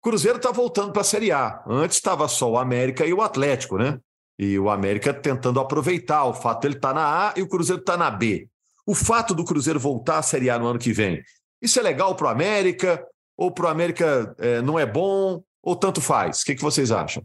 Cruzeiro 0.02 0.38
está 0.38 0.52
voltando 0.52 0.92
para 0.92 1.02
a 1.02 1.06
Série 1.06 1.32
A. 1.32 1.64
Antes 1.68 1.98
estava 1.98 2.28
só 2.28 2.50
o 2.50 2.58
América 2.58 3.06
e 3.06 3.14
o 3.14 3.22
Atlético, 3.22 3.78
né? 3.78 4.00
E 4.40 4.58
o 4.58 4.72
América 4.72 5.14
tentando 5.14 5.60
aproveitar 5.60 6.26
o 6.26 6.34
fato 6.34 6.66
ele 6.66 6.74
estar 6.74 6.88
tá 6.88 6.94
na 6.96 7.30
A 7.30 7.34
e 7.38 7.44
o 7.44 7.48
Cruzeiro 7.48 7.82
está 7.82 7.96
na 7.96 8.10
B. 8.10 8.50
O 8.88 8.96
fato 8.96 9.36
do 9.36 9.46
Cruzeiro 9.46 9.80
voltar 9.80 10.18
à 10.18 10.24
Série 10.24 10.50
A 10.50 10.58
no 10.58 10.66
ano 10.66 10.80
que 10.80 10.92
vem, 10.92 11.22
isso 11.62 11.80
é 11.80 11.84
legal 11.84 12.16
para 12.16 12.26
o 12.26 12.30
América? 12.30 13.06
Ou 13.38 13.52
para 13.52 13.66
o 13.66 13.70
América 13.70 14.36
é, 14.40 14.62
não 14.64 14.80
é 14.80 14.86
bom? 14.86 15.44
Ou 15.62 15.76
tanto 15.76 16.02
faz? 16.02 16.42
O 16.42 16.46
que, 16.46 16.56
que 16.56 16.62
vocês 16.62 16.92
acham? 16.92 17.24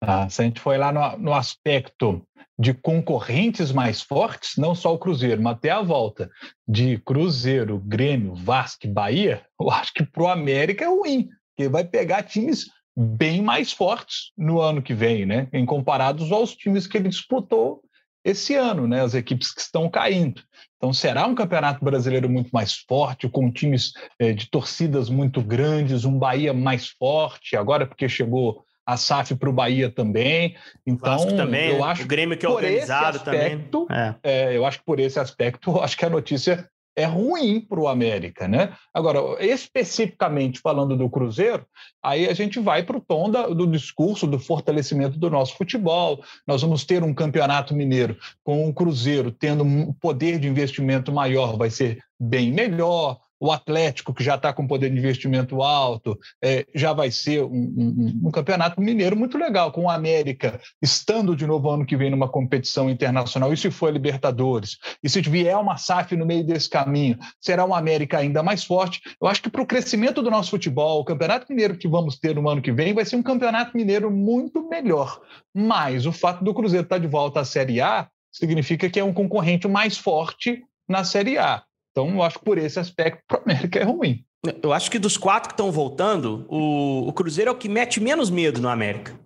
Ah, 0.00 0.28
se 0.28 0.42
a 0.42 0.44
gente 0.44 0.60
foi 0.60 0.78
lá 0.78 0.92
no, 0.92 1.18
no 1.18 1.34
aspecto 1.34 2.24
de 2.58 2.74
concorrentes 2.74 3.70
mais 3.70 4.00
fortes, 4.00 4.56
não 4.56 4.74
só 4.74 4.94
o 4.94 4.98
Cruzeiro, 4.98 5.40
mas 5.40 5.56
até 5.56 5.70
a 5.70 5.82
volta 5.82 6.28
de 6.66 6.98
Cruzeiro, 6.98 7.78
Grêmio, 7.78 8.34
Vasco 8.34 8.88
Bahia, 8.88 9.44
eu 9.60 9.70
acho 9.70 9.92
que 9.92 10.04
para 10.04 10.22
o 10.22 10.28
América 10.28 10.84
é 10.84 10.88
ruim, 10.88 11.28
porque 11.56 11.68
vai 11.68 11.84
pegar 11.84 12.22
times 12.24 12.66
bem 12.96 13.40
mais 13.40 13.72
fortes 13.72 14.32
no 14.36 14.60
ano 14.60 14.82
que 14.82 14.92
vem, 14.92 15.24
né? 15.24 15.48
Em 15.52 15.64
comparados 15.64 16.32
aos 16.32 16.54
times 16.56 16.86
que 16.88 16.96
ele 16.96 17.08
disputou 17.08 17.80
esse 18.24 18.56
ano, 18.56 18.88
né? 18.88 19.02
As 19.02 19.14
equipes 19.14 19.52
que 19.52 19.60
estão 19.60 19.88
caindo. 19.88 20.42
Então, 20.76 20.92
será 20.92 21.26
um 21.26 21.34
campeonato 21.34 21.84
brasileiro 21.84 22.28
muito 22.28 22.50
mais 22.50 22.74
forte, 22.74 23.28
com 23.28 23.52
times 23.52 23.92
é, 24.18 24.32
de 24.32 24.50
torcidas 24.50 25.08
muito 25.08 25.40
grandes, 25.42 26.04
um 26.04 26.18
Bahia 26.18 26.52
mais 26.52 26.88
forte, 26.88 27.56
agora 27.56 27.86
porque 27.86 28.08
chegou 28.08 28.64
a 28.88 28.96
SAF 28.96 29.34
para 29.34 29.50
o 29.50 29.52
Bahia 29.52 29.90
também. 29.90 30.56
Então, 30.86 31.36
também, 31.36 31.72
eu 31.72 31.84
acho 31.84 32.04
o 32.04 32.06
Grêmio 32.06 32.38
que 32.38 32.46
é 32.46 32.48
organizado 32.48 33.18
aspecto, 33.18 33.86
também. 33.86 34.16
É. 34.22 34.48
É, 34.50 34.56
eu 34.56 34.64
acho 34.64 34.78
que 34.78 34.84
por 34.86 34.98
esse 34.98 35.20
aspecto, 35.20 35.76
acho 35.84 35.94
que 35.94 36.06
a 36.06 36.10
notícia 36.10 36.66
é 36.96 37.04
ruim 37.04 37.60
para 37.60 37.78
o 37.78 37.86
América, 37.86 38.48
né? 38.48 38.72
Agora, 38.94 39.20
especificamente 39.44 40.58
falando 40.58 40.96
do 40.96 41.08
Cruzeiro, 41.10 41.66
aí 42.02 42.26
a 42.26 42.32
gente 42.32 42.58
vai 42.58 42.82
para 42.82 42.96
o 42.96 43.00
tom 43.00 43.30
da, 43.30 43.46
do 43.46 43.66
discurso 43.66 44.26
do 44.26 44.38
fortalecimento 44.38 45.18
do 45.18 45.28
nosso 45.28 45.54
futebol. 45.54 46.24
Nós 46.46 46.62
vamos 46.62 46.84
ter 46.84 47.04
um 47.04 47.12
campeonato 47.12 47.74
mineiro 47.74 48.16
com 48.42 48.66
o 48.66 48.72
Cruzeiro 48.72 49.30
tendo 49.30 49.62
um 49.64 49.92
poder 49.92 50.40
de 50.40 50.48
investimento 50.48 51.12
maior, 51.12 51.58
vai 51.58 51.68
ser 51.68 51.98
bem 52.18 52.50
melhor 52.50 53.20
o 53.40 53.52
Atlético, 53.52 54.12
que 54.12 54.24
já 54.24 54.34
está 54.34 54.52
com 54.52 54.66
poder 54.66 54.90
de 54.90 54.98
investimento 54.98 55.62
alto, 55.62 56.18
é, 56.42 56.66
já 56.74 56.92
vai 56.92 57.10
ser 57.10 57.42
um, 57.42 57.48
um, 57.48 58.20
um, 58.26 58.30
campeonato 58.30 58.80
mineiro 58.80 59.16
muito 59.16 59.38
legal, 59.38 59.70
com 59.70 59.84
o 59.84 59.90
América 59.90 60.60
estando 60.82 61.36
de 61.36 61.46
novo 61.46 61.70
ano 61.70 61.86
que 61.86 61.96
vem 61.96 62.10
numa 62.10 62.28
competição 62.28 62.90
internacional. 62.90 63.52
E 63.52 63.56
se 63.56 63.70
for 63.70 63.88
a 63.88 63.92
Libertadores? 63.92 64.78
E 65.02 65.08
se 65.08 65.20
vier 65.20 65.56
uma 65.56 65.76
SAF 65.76 66.16
no 66.16 66.26
meio 66.26 66.44
desse 66.44 66.68
caminho, 66.68 67.18
será 67.40 67.64
uma 67.64 67.78
América 67.78 68.18
ainda 68.18 68.42
mais 68.42 68.64
forte? 68.64 69.00
Eu 69.20 69.28
acho 69.28 69.42
que 69.42 69.50
para 69.50 69.62
o 69.62 69.66
crescimento 69.66 70.22
do 70.22 70.30
nosso 70.30 70.50
futebol, 70.50 71.00
o 71.00 71.04
campeonato 71.04 71.46
mineiro 71.48 71.76
que 71.76 71.88
vamos 71.88 72.18
ter 72.18 72.34
no 72.34 72.48
ano 72.48 72.62
que 72.62 72.72
vem 72.72 72.92
vai 72.94 73.04
ser 73.04 73.16
um 73.16 73.22
campeonato 73.22 73.76
mineiro 73.76 74.10
muito 74.10 74.68
melhor. 74.68 75.20
Mas 75.54 76.06
o 76.06 76.12
fato 76.12 76.42
do 76.42 76.54
Cruzeiro 76.54 76.84
estar 76.84 76.96
tá 76.96 77.00
de 77.00 77.06
volta 77.06 77.40
à 77.40 77.44
Série 77.44 77.80
A 77.80 78.08
significa 78.32 78.88
que 78.90 79.00
é 79.00 79.04
um 79.04 79.12
concorrente 79.12 79.68
mais 79.68 79.96
forte 79.96 80.62
na 80.88 81.04
Série 81.04 81.38
A. 81.38 81.62
Então, 81.98 82.14
eu 82.14 82.22
acho 82.22 82.38
que 82.38 82.44
por 82.44 82.58
esse 82.58 82.78
aspecto, 82.78 83.22
para 83.26 83.40
o 83.40 83.42
América 83.42 83.80
é 83.80 83.82
ruim. 83.82 84.24
Eu 84.62 84.72
acho 84.72 84.88
que 84.88 85.00
dos 85.00 85.16
quatro 85.16 85.48
que 85.48 85.54
estão 85.54 85.72
voltando, 85.72 86.46
o, 86.48 87.08
o, 87.08 87.12
Cruzeiro 87.12 87.50
é 87.50 87.52
o 87.52 87.56
que 87.56 87.68
mete 87.68 88.00
menos 88.00 88.30
medo 88.30 88.60
no 88.60 88.68
América. 88.68 89.18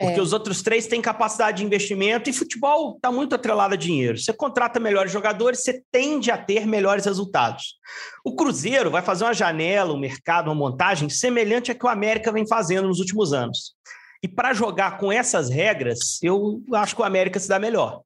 Porque 0.00 0.18
é. 0.18 0.22
os 0.22 0.32
outros 0.32 0.62
três 0.62 0.88
têm 0.88 1.00
capacidade 1.00 1.58
de 1.58 1.64
investimento 1.64 2.28
e 2.28 2.32
futebol 2.32 2.96
está 2.96 3.12
muito 3.12 3.36
atrelado 3.36 3.74
a 3.74 3.76
dinheiro. 3.76 4.18
Você 4.18 4.32
contrata 4.32 4.80
melhores 4.80 5.12
jogadores, 5.12 5.62
você 5.62 5.80
tende 5.92 6.28
a 6.28 6.36
ter 6.36 6.66
melhores 6.66 7.04
resultados. 7.04 7.76
O 8.24 8.34
Cruzeiro 8.34 8.90
vai 8.90 9.00
fazer 9.00 9.22
uma 9.22 9.32
janela, 9.32 9.94
um 9.94 10.00
mercado, 10.00 10.48
uma 10.48 10.56
montagem 10.56 11.08
semelhante 11.08 11.70
a 11.70 11.74
que 11.74 11.86
o 11.86 11.88
América 11.88 12.32
vem 12.32 12.48
fazendo 12.48 12.88
nos 12.88 12.98
últimos 12.98 13.32
anos. 13.32 13.74
E 14.20 14.26
para 14.26 14.52
jogar 14.52 14.98
com 14.98 15.12
essas 15.12 15.48
regras, 15.48 16.20
eu 16.20 16.60
acho 16.74 16.96
que 16.96 17.02
o 17.02 17.04
América 17.04 17.38
se 17.38 17.48
dá 17.48 17.60
melhor 17.60 18.02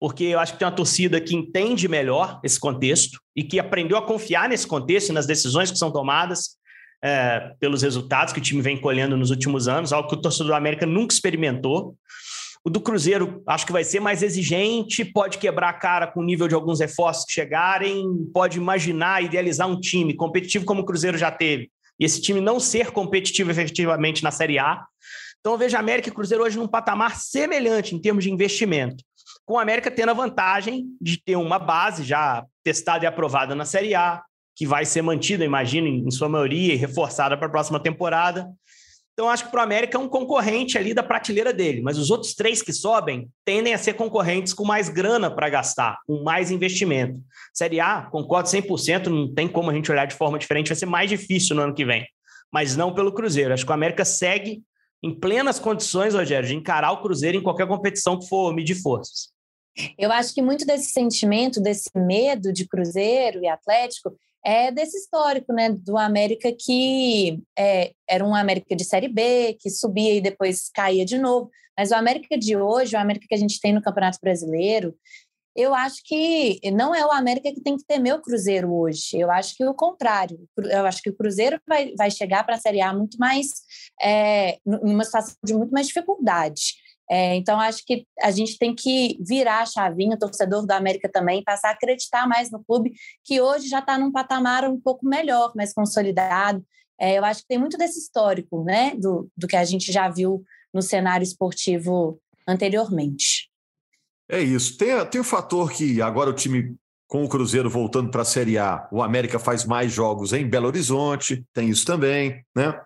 porque 0.00 0.24
eu 0.24 0.38
acho 0.38 0.52
que 0.52 0.58
tem 0.58 0.66
uma 0.66 0.74
torcida 0.74 1.20
que 1.20 1.34
entende 1.34 1.88
melhor 1.88 2.40
esse 2.44 2.58
contexto 2.58 3.20
e 3.34 3.42
que 3.42 3.58
aprendeu 3.58 3.96
a 3.96 4.06
confiar 4.06 4.48
nesse 4.48 4.66
contexto 4.66 5.10
e 5.10 5.12
nas 5.12 5.26
decisões 5.26 5.70
que 5.70 5.78
são 5.78 5.90
tomadas. 5.90 6.58
é, 7.02 7.52
pelos 7.60 7.82
resultados 7.82 8.32
que 8.32 8.40
o 8.40 8.42
time 8.42 8.60
vem 8.60 8.76
colhendo 8.80 9.16
nos 9.16 9.30
últimos 9.30 9.68
anos, 9.68 9.92
algo 9.92 10.08
que 10.08 10.14
o 10.14 10.20
torcedor 10.20 10.48
do 10.48 10.54
América 10.54 10.84
nunca 10.86 11.14
experimentou. 11.14 11.96
O 12.64 12.70
do 12.70 12.80
Cruzeiro 12.80 13.42
acho 13.46 13.64
que 13.64 13.72
vai 13.72 13.84
ser 13.84 14.00
mais 14.00 14.22
exigente, 14.22 15.04
pode 15.04 15.38
quebrar 15.38 15.68
a 15.70 15.74
cara 15.74 16.06
com 16.06 16.20
o 16.20 16.24
nível 16.24 16.48
de 16.48 16.54
alguns 16.54 16.80
reforços 16.80 17.24
que 17.24 17.32
chegarem, 17.32 18.04
pode 18.34 18.58
imaginar, 18.58 19.22
idealizar 19.22 19.68
um 19.68 19.80
time 19.80 20.14
competitivo 20.14 20.64
como 20.64 20.82
o 20.82 20.84
Cruzeiro 20.84 21.16
já 21.16 21.30
teve, 21.30 21.70
e 21.98 22.04
esse 22.04 22.20
time 22.20 22.40
não 22.40 22.58
ser 22.58 22.90
competitivo 22.90 23.50
efetivamente 23.50 24.22
na 24.24 24.30
Série 24.30 24.58
A. 24.58 24.84
Então 25.40 25.52
eu 25.52 25.58
vejo 25.58 25.76
a 25.76 25.80
América 25.80 26.08
e 26.08 26.12
o 26.12 26.14
Cruzeiro 26.14 26.42
hoje 26.42 26.58
num 26.58 26.66
patamar 26.66 27.16
semelhante 27.16 27.94
em 27.94 28.00
termos 28.00 28.24
de 28.24 28.30
investimento, 28.30 29.04
com 29.48 29.58
a 29.58 29.62
América 29.62 29.90
tendo 29.90 30.10
a 30.10 30.14
vantagem 30.14 30.94
de 31.00 31.16
ter 31.16 31.34
uma 31.34 31.58
base 31.58 32.04
já 32.04 32.44
testada 32.62 33.06
e 33.06 33.08
aprovada 33.08 33.54
na 33.54 33.64
Série 33.64 33.94
A, 33.94 34.22
que 34.54 34.66
vai 34.66 34.84
ser 34.84 35.00
mantida, 35.00 35.42
imagino, 35.42 35.86
em 35.86 36.10
sua 36.10 36.28
maioria, 36.28 36.74
e 36.74 36.76
reforçada 36.76 37.34
para 37.34 37.46
a 37.46 37.50
próxima 37.50 37.80
temporada. 37.80 38.46
Então, 39.14 39.30
acho 39.30 39.46
que 39.46 39.50
para 39.50 39.60
o 39.60 39.62
América 39.62 39.96
é 39.96 40.00
um 40.00 40.06
concorrente 40.06 40.76
ali 40.76 40.92
da 40.92 41.02
prateleira 41.02 41.50
dele, 41.50 41.80
mas 41.80 41.96
os 41.96 42.10
outros 42.10 42.34
três 42.34 42.60
que 42.60 42.74
sobem 42.74 43.30
tendem 43.42 43.72
a 43.72 43.78
ser 43.78 43.94
concorrentes 43.94 44.52
com 44.52 44.66
mais 44.66 44.90
grana 44.90 45.30
para 45.30 45.48
gastar, 45.48 45.96
com 46.06 46.22
mais 46.22 46.50
investimento. 46.50 47.18
Série 47.54 47.80
A, 47.80 48.02
concordo 48.02 48.50
100%, 48.50 49.06
não 49.06 49.32
tem 49.32 49.48
como 49.48 49.70
a 49.70 49.74
gente 49.74 49.90
olhar 49.90 50.04
de 50.04 50.14
forma 50.14 50.38
diferente, 50.38 50.68
vai 50.68 50.76
ser 50.76 50.84
mais 50.84 51.08
difícil 51.08 51.56
no 51.56 51.62
ano 51.62 51.74
que 51.74 51.86
vem, 51.86 52.06
mas 52.52 52.76
não 52.76 52.92
pelo 52.92 53.14
Cruzeiro. 53.14 53.54
Acho 53.54 53.64
que 53.64 53.70
o 53.70 53.74
América 53.74 54.04
segue 54.04 54.62
em 55.02 55.18
plenas 55.18 55.58
condições, 55.58 56.14
Rogério, 56.14 56.46
de 56.46 56.54
encarar 56.54 56.92
o 56.92 57.00
Cruzeiro 57.00 57.38
em 57.38 57.42
qualquer 57.42 57.66
competição 57.66 58.18
que 58.18 58.28
for 58.28 58.54
medir 58.54 58.74
forças. 58.74 59.37
Eu 59.98 60.12
acho 60.12 60.34
que 60.34 60.42
muito 60.42 60.66
desse 60.66 60.90
sentimento, 60.90 61.60
desse 61.60 61.90
medo 61.94 62.52
de 62.52 62.66
Cruzeiro 62.66 63.42
e 63.42 63.48
Atlético, 63.48 64.16
é 64.44 64.70
desse 64.70 64.96
histórico, 64.96 65.52
né, 65.52 65.70
do 65.70 65.98
América 65.98 66.50
que 66.52 67.42
é, 67.58 67.92
era 68.08 68.24
um 68.24 68.34
América 68.34 68.74
de 68.74 68.84
Série 68.84 69.08
B, 69.08 69.56
que 69.60 69.68
subia 69.68 70.14
e 70.14 70.20
depois 70.20 70.70
caía 70.72 71.04
de 71.04 71.18
novo. 71.18 71.50
Mas 71.76 71.90
o 71.90 71.94
América 71.94 72.36
de 72.36 72.56
hoje, 72.56 72.96
o 72.96 72.98
América 72.98 73.26
que 73.28 73.34
a 73.34 73.38
gente 73.38 73.60
tem 73.60 73.72
no 73.72 73.82
Campeonato 73.82 74.18
Brasileiro, 74.20 74.96
eu 75.54 75.74
acho 75.74 76.02
que 76.04 76.60
não 76.72 76.94
é 76.94 77.04
o 77.04 77.10
América 77.10 77.52
que 77.52 77.60
tem 77.60 77.76
que 77.76 77.84
temer 77.84 78.14
o 78.14 78.22
Cruzeiro 78.22 78.72
hoje. 78.72 79.18
Eu 79.18 79.28
acho 79.28 79.56
que 79.56 79.64
o 79.64 79.74
contrário. 79.74 80.38
Eu 80.56 80.86
acho 80.86 81.02
que 81.02 81.10
o 81.10 81.16
Cruzeiro 81.16 81.60
vai, 81.66 81.92
vai 81.96 82.10
chegar 82.12 82.44
para 82.44 82.54
a 82.54 82.60
Série 82.60 82.80
A 82.80 82.92
muito 82.92 83.18
mais, 83.18 83.48
é, 84.00 84.58
numa 84.64 85.02
situação 85.02 85.34
de 85.42 85.54
muito 85.54 85.72
mais 85.72 85.88
dificuldade. 85.88 86.74
É, 87.10 87.34
então, 87.36 87.58
acho 87.58 87.84
que 87.86 88.06
a 88.20 88.30
gente 88.30 88.58
tem 88.58 88.74
que 88.74 89.18
virar 89.20 89.60
a 89.60 89.66
chavinha, 89.66 90.14
o 90.14 90.18
torcedor 90.18 90.66
do 90.66 90.70
América 90.72 91.08
também, 91.08 91.42
passar 91.42 91.70
a 91.70 91.72
acreditar 91.72 92.28
mais 92.28 92.50
no 92.50 92.62
clube, 92.62 92.92
que 93.24 93.40
hoje 93.40 93.66
já 93.68 93.78
está 93.78 93.96
num 93.96 94.12
patamar 94.12 94.64
um 94.64 94.78
pouco 94.78 95.06
melhor, 95.06 95.52
mais 95.56 95.72
consolidado. 95.72 96.62
É, 97.00 97.18
eu 97.18 97.24
acho 97.24 97.40
que 97.42 97.48
tem 97.48 97.58
muito 97.58 97.78
desse 97.78 97.98
histórico, 97.98 98.62
né, 98.62 98.94
do, 98.96 99.30
do 99.36 99.46
que 99.46 99.56
a 99.56 99.64
gente 99.64 99.90
já 99.90 100.08
viu 100.08 100.44
no 100.74 100.82
cenário 100.82 101.24
esportivo 101.24 102.20
anteriormente. 102.46 103.48
É 104.28 104.40
isso. 104.40 104.76
Tem, 104.76 105.04
tem 105.06 105.20
o 105.20 105.24
fator 105.24 105.72
que 105.72 106.02
agora 106.02 106.28
o 106.28 106.34
time 106.34 106.76
com 107.06 107.24
o 107.24 107.28
Cruzeiro 107.28 107.70
voltando 107.70 108.10
para 108.10 108.20
a 108.20 108.26
Série 108.26 108.58
A, 108.58 108.86
o 108.92 109.02
América 109.02 109.38
faz 109.38 109.64
mais 109.64 109.90
jogos 109.90 110.34
em 110.34 110.46
Belo 110.46 110.66
Horizonte, 110.66 111.42
tem 111.54 111.70
isso 111.70 111.86
também, 111.86 112.44
né? 112.54 112.78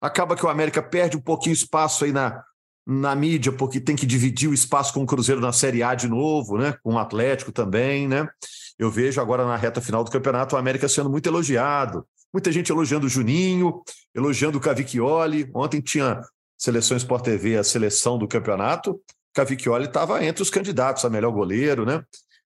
Acaba 0.00 0.34
que 0.34 0.44
o 0.44 0.48
América 0.48 0.82
perde 0.82 1.16
um 1.16 1.20
pouquinho 1.20 1.52
espaço 1.52 2.04
aí 2.04 2.10
na, 2.10 2.42
na 2.86 3.14
mídia, 3.14 3.52
porque 3.52 3.80
tem 3.80 3.94
que 3.94 4.06
dividir 4.06 4.48
o 4.48 4.54
espaço 4.54 4.92
com 4.92 5.02
o 5.02 5.06
Cruzeiro 5.06 5.40
na 5.40 5.52
Série 5.52 5.82
A 5.82 5.94
de 5.94 6.08
novo, 6.08 6.58
né? 6.58 6.74
Com 6.82 6.94
o 6.94 6.98
Atlético 6.98 7.52
também, 7.52 8.08
né? 8.08 8.28
Eu 8.78 8.90
vejo 8.90 9.20
agora 9.20 9.44
na 9.44 9.56
reta 9.56 9.80
final 9.80 10.02
do 10.02 10.10
campeonato 10.10 10.56
o 10.56 10.58
América 10.58 10.88
sendo 10.88 11.10
muito 11.10 11.28
elogiado. 11.28 12.06
Muita 12.32 12.50
gente 12.50 12.70
elogiando 12.70 13.06
o 13.06 13.08
Juninho, 13.08 13.82
elogiando 14.14 14.58
o 14.58 14.60
Cavicchioli. 14.60 15.50
Ontem 15.54 15.80
tinha 15.80 16.20
Seleção 16.56 16.96
Sport 16.96 17.24
TV, 17.24 17.56
a 17.56 17.64
seleção 17.64 18.18
do 18.18 18.28
campeonato. 18.28 19.00
Cavicchioli 19.34 19.86
estava 19.86 20.24
entre 20.24 20.42
os 20.42 20.50
candidatos 20.50 21.04
a 21.04 21.10
melhor 21.10 21.32
goleiro, 21.32 21.84
né? 21.84 22.02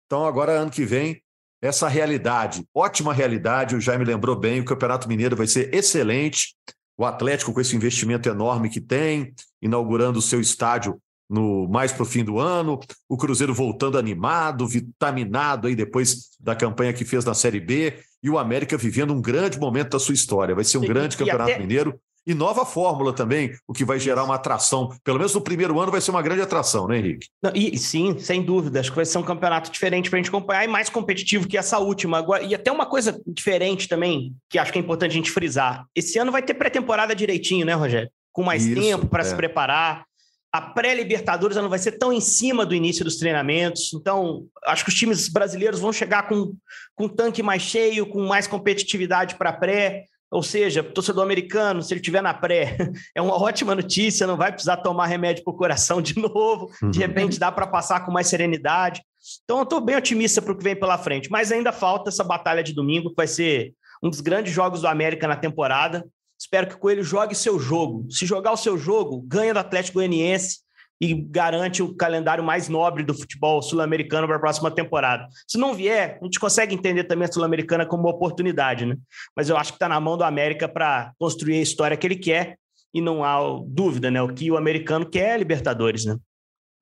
Então, 0.05 0.25
agora, 0.25 0.53
ano 0.53 0.71
que 0.71 0.85
vem, 0.85 1.21
essa 1.61 1.87
realidade, 1.87 2.65
ótima 2.73 3.13
realidade, 3.13 3.75
o 3.75 3.81
Jaime 3.81 4.03
lembrou 4.03 4.35
bem, 4.35 4.59
o 4.59 4.65
Campeonato 4.65 5.07
Mineiro 5.07 5.35
vai 5.35 5.47
ser 5.47 5.73
excelente 5.73 6.55
o 6.97 7.05
Atlético 7.05 7.53
com 7.53 7.61
esse 7.61 7.75
investimento 7.75 8.27
enorme 8.27 8.69
que 8.69 8.81
tem, 8.81 9.33
inaugurando 9.61 10.19
o 10.19 10.21
seu 10.21 10.41
estádio 10.41 10.97
no 11.29 11.67
mais 11.69 11.93
para 11.93 12.03
o 12.03 12.05
fim 12.05 12.25
do 12.25 12.39
ano, 12.39 12.77
o 13.07 13.15
Cruzeiro 13.15 13.53
voltando 13.53 13.97
animado, 13.97 14.67
vitaminado 14.67 15.67
aí 15.67 15.75
depois 15.75 16.31
da 16.37 16.53
campanha 16.53 16.91
que 16.91 17.05
fez 17.05 17.23
na 17.23 17.33
Série 17.33 17.61
B, 17.61 17.97
e 18.21 18.29
o 18.29 18.37
América 18.37 18.77
vivendo 18.77 19.13
um 19.13 19.21
grande 19.21 19.57
momento 19.57 19.91
da 19.91 19.99
sua 19.99 20.13
história. 20.13 20.53
Vai 20.53 20.65
ser 20.65 20.77
um 20.77 20.81
Sim, 20.81 20.87
grande 20.87 21.15
campeonato 21.15 21.51
até... 21.51 21.59
mineiro 21.59 21.97
e 22.27 22.35
nova 22.35 22.65
fórmula 22.65 23.13
também, 23.13 23.51
o 23.67 23.73
que 23.73 23.83
vai 23.83 23.99
gerar 23.99 24.23
uma 24.23 24.35
atração. 24.35 24.89
Pelo 25.03 25.17
menos 25.17 25.33
no 25.33 25.41
primeiro 25.41 25.79
ano 25.79 25.91
vai 25.91 26.01
ser 26.01 26.11
uma 26.11 26.21
grande 26.21 26.41
atração, 26.41 26.87
né, 26.87 26.99
Henrique? 26.99 27.27
Não, 27.41 27.51
e, 27.55 27.77
sim, 27.77 28.19
sem 28.19 28.43
dúvida. 28.43 28.79
Acho 28.79 28.91
que 28.91 28.95
vai 28.97 29.05
ser 29.05 29.17
um 29.17 29.23
campeonato 29.23 29.71
diferente 29.71 30.09
para 30.09 30.19
a 30.19 30.21
gente 30.21 30.29
acompanhar 30.29 30.63
e 30.63 30.67
mais 30.67 30.89
competitivo 30.89 31.47
que 31.47 31.57
essa 31.57 31.79
última. 31.79 32.19
Agora, 32.19 32.43
e 32.43 32.53
até 32.53 32.71
uma 32.71 32.85
coisa 32.85 33.19
diferente 33.25 33.87
também, 33.87 34.35
que 34.49 34.59
acho 34.59 34.71
que 34.71 34.77
é 34.77 34.81
importante 34.81 35.11
a 35.11 35.15
gente 35.15 35.31
frisar. 35.31 35.85
Esse 35.95 36.19
ano 36.19 36.31
vai 36.31 36.43
ter 36.43 36.53
pré-temporada 36.53 37.15
direitinho, 37.15 37.65
né, 37.65 37.73
Rogério? 37.73 38.11
Com 38.31 38.43
mais 38.43 38.65
Isso, 38.65 38.81
tempo 38.81 39.07
para 39.07 39.21
é. 39.21 39.25
se 39.25 39.35
preparar. 39.35 40.05
A 40.53 40.61
pré-Libertadores 40.61 41.55
não 41.55 41.69
vai 41.69 41.79
ser 41.79 41.93
tão 41.93 42.11
em 42.11 42.19
cima 42.19 42.65
do 42.65 42.75
início 42.75 43.05
dos 43.05 43.15
treinamentos. 43.15 43.93
Então, 43.93 44.45
acho 44.65 44.83
que 44.83 44.89
os 44.89 44.95
times 44.95 45.29
brasileiros 45.29 45.79
vão 45.79 45.93
chegar 45.93 46.27
com, 46.27 46.53
com 46.93 47.05
um 47.05 47.09
tanque 47.09 47.41
mais 47.41 47.61
cheio, 47.61 48.05
com 48.05 48.25
mais 48.25 48.47
competitividade 48.47 49.35
para 49.35 49.53
pré. 49.53 50.05
Ou 50.29 50.41
seja, 50.41 50.81
torcedor 50.81 51.23
americano, 51.23 51.81
se 51.81 51.93
ele 51.93 51.99
tiver 51.99 52.21
na 52.21 52.33
pré, 52.33 52.77
é 53.15 53.21
uma 53.21 53.35
ótima 53.35 53.75
notícia, 53.75 54.25
não 54.25 54.37
vai 54.37 54.51
precisar 54.51 54.77
tomar 54.77 55.07
remédio 55.07 55.43
para 55.43 55.53
o 55.53 55.57
coração 55.57 56.01
de 56.01 56.17
novo, 56.17 56.71
de 56.89 56.99
uhum. 56.99 57.05
repente 57.05 57.37
dá 57.37 57.51
para 57.51 57.67
passar 57.67 58.05
com 58.05 58.11
mais 58.11 58.27
serenidade. 58.27 59.01
Então, 59.43 59.57
eu 59.57 59.63
estou 59.63 59.81
bem 59.81 59.95
otimista 59.97 60.41
para 60.41 60.53
o 60.53 60.57
que 60.57 60.63
vem 60.63 60.75
pela 60.75 60.97
frente, 60.97 61.29
mas 61.29 61.51
ainda 61.51 61.73
falta 61.73 62.09
essa 62.09 62.23
batalha 62.23 62.63
de 62.63 62.73
domingo, 62.73 63.09
que 63.09 63.15
vai 63.15 63.27
ser 63.27 63.73
um 64.01 64.09
dos 64.09 64.21
grandes 64.21 64.53
jogos 64.53 64.81
do 64.81 64.87
América 64.87 65.27
na 65.27 65.35
temporada. 65.35 66.05
Espero 66.41 66.65
que 66.65 66.73
o 66.73 66.79
Coelho 66.79 67.03
jogue 67.03 67.35
seu 67.35 67.59
jogo. 67.59 68.07
Se 68.09 68.25
jogar 68.25 68.51
o 68.51 68.57
seu 68.57 68.75
jogo, 68.75 69.21
ganha 69.27 69.53
do 69.53 69.59
Atlético 69.59 69.99
Goianiense 69.99 70.61
e 70.99 71.13
garante 71.13 71.83
o 71.83 71.95
calendário 71.95 72.43
mais 72.43 72.67
nobre 72.67 73.03
do 73.03 73.13
futebol 73.13 73.61
sul-americano 73.61 74.25
para 74.25 74.37
a 74.37 74.39
próxima 74.39 74.71
temporada. 74.71 75.27
Se 75.47 75.59
não 75.59 75.75
vier, 75.75 76.17
a 76.19 76.25
gente 76.25 76.39
consegue 76.39 76.73
entender 76.73 77.03
também 77.03 77.27
a 77.27 77.31
sul-americana 77.31 77.85
como 77.85 78.05
uma 78.05 78.09
oportunidade, 78.09 78.87
né? 78.87 78.97
Mas 79.35 79.49
eu 79.49 79.57
acho 79.57 79.71
que 79.71 79.75
está 79.75 79.87
na 79.87 79.99
mão 79.99 80.17
do 80.17 80.23
América 80.23 80.67
para 80.67 81.13
construir 81.19 81.59
a 81.59 81.61
história 81.61 81.95
que 81.95 82.07
ele 82.07 82.15
quer 82.15 82.57
e 82.91 82.99
não 82.99 83.23
há 83.23 83.37
dúvida, 83.67 84.09
né? 84.09 84.19
O 84.23 84.33
que 84.33 84.49
o 84.49 84.57
americano 84.57 85.07
quer 85.07 85.35
é 85.35 85.37
Libertadores, 85.37 86.05
né? 86.05 86.17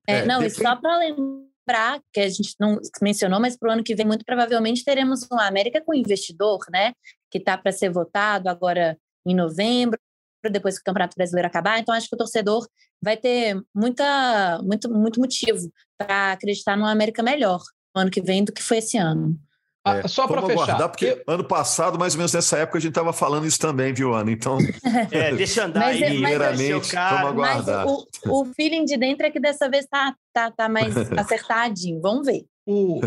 É, 0.06 0.20
é 0.20 0.24
não, 0.24 0.42
e 0.42 0.48
só 0.48 0.74
para 0.74 0.96
lembrar 0.96 2.00
que 2.14 2.20
a 2.20 2.28
gente 2.30 2.54
não 2.58 2.78
mencionou, 3.02 3.38
mas 3.38 3.58
para 3.58 3.68
o 3.68 3.72
ano 3.72 3.84
que 3.84 3.94
vem 3.94 4.06
muito 4.06 4.24
provavelmente 4.24 4.82
teremos 4.82 5.28
um 5.30 5.38
América 5.38 5.82
com 5.84 5.92
investidor, 5.92 6.60
né? 6.70 6.94
Que 7.30 7.36
está 7.36 7.58
para 7.58 7.72
ser 7.72 7.90
votado 7.90 8.48
agora 8.48 8.96
em 9.26 9.34
novembro 9.34 9.98
depois 10.50 10.76
que 10.76 10.80
o 10.80 10.84
Campeonato 10.84 11.16
Brasileiro 11.16 11.48
acabar. 11.48 11.78
Então, 11.78 11.94
acho 11.94 12.08
que 12.08 12.14
o 12.14 12.18
torcedor 12.18 12.66
vai 13.02 13.16
ter 13.16 13.60
muita, 13.74 14.60
muito, 14.62 14.90
muito 14.90 15.20
motivo 15.20 15.70
para 15.98 16.32
acreditar 16.32 16.76
numa 16.76 16.90
América 16.90 17.22
melhor 17.22 17.60
no 17.94 18.02
ano 18.02 18.10
que 18.10 18.22
vem 18.22 18.44
do 18.44 18.52
que 18.52 18.62
foi 18.62 18.78
esse 18.78 18.96
ano. 18.96 19.36
Ah, 19.84 19.96
é, 19.96 20.08
só 20.08 20.26
para 20.26 20.42
fechar. 20.42 20.62
Aguardar, 20.62 20.88
porque 20.90 21.06
eu... 21.06 21.34
ano 21.34 21.44
passado, 21.44 21.98
mais 21.98 22.14
ou 22.14 22.18
menos 22.18 22.34
nessa 22.34 22.58
época, 22.58 22.76
a 22.76 22.80
gente 22.80 22.90
estava 22.90 23.14
falando 23.14 23.46
isso 23.46 23.58
também, 23.58 23.94
viu, 23.94 24.14
Ana? 24.14 24.30
Então. 24.30 24.58
é, 25.10 25.34
deixa 25.34 25.64
andar 25.64 25.80
mas, 25.80 26.02
aí. 26.02 26.10
Primeiramente, 26.10 26.94
vamos 26.94 27.28
aguardar. 27.28 27.86
Mas 27.86 27.94
o, 28.26 28.42
o 28.42 28.44
feeling 28.54 28.84
de 28.84 28.98
dentro 28.98 29.26
é 29.26 29.30
que 29.30 29.40
dessa 29.40 29.70
vez 29.70 29.84
está 29.84 30.14
tá, 30.34 30.50
tá 30.50 30.68
mais 30.68 30.94
acertadinho. 31.16 32.00
Vamos 32.00 32.26
ver. 32.26 32.44
O, 32.66 33.00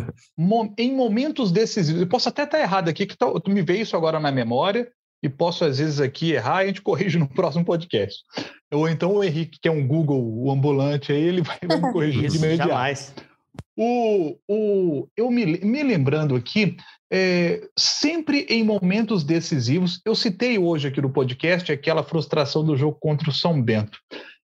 em 0.77 0.93
momentos 0.93 1.51
decisivos, 1.51 2.01
eu 2.01 2.07
posso 2.07 2.27
até 2.27 2.43
estar 2.43 2.59
errado 2.59 2.89
aqui, 2.89 3.05
que 3.05 3.15
tu 3.15 3.41
me 3.47 3.61
veio 3.61 3.83
isso 3.83 3.95
agora 3.95 4.19
na 4.19 4.31
memória, 4.31 4.91
e 5.23 5.29
posso, 5.29 5.63
às 5.63 5.79
vezes, 5.79 6.01
aqui 6.01 6.33
errar 6.33 6.61
e 6.61 6.65
a 6.65 6.67
gente 6.67 6.81
corrige 6.81 7.17
no 7.17 7.29
próximo 7.29 7.63
podcast. 7.63 8.21
Ou 8.71 8.89
então 8.89 9.15
o 9.15 9.23
Henrique, 9.23 9.57
que 9.61 9.69
é 9.69 9.71
um 9.71 9.87
Google 9.87 10.21
o 10.21 10.51
ambulante, 10.51 11.13
aí 11.13 11.21
ele 11.21 11.41
vai, 11.41 11.57
vai 11.65 11.77
me 11.77 11.93
corrigir 11.93 12.29
de 12.29 12.37
imediato. 12.37 12.69
Jamais. 12.69 13.15
O, 13.77 14.37
o, 14.47 15.07
eu 15.15 15.31
me, 15.31 15.45
me 15.45 15.81
lembrando 15.81 16.35
aqui, 16.35 16.75
é, 17.11 17.67
sempre 17.77 18.45
em 18.49 18.63
momentos 18.63 19.23
decisivos, 19.23 20.01
eu 20.05 20.13
citei 20.13 20.59
hoje 20.59 20.89
aqui 20.89 21.01
no 21.01 21.09
podcast 21.09 21.71
aquela 21.71 22.03
frustração 22.03 22.63
do 22.63 22.75
jogo 22.75 22.97
contra 22.99 23.29
o 23.29 23.33
São 23.33 23.59
Bento. 23.59 23.97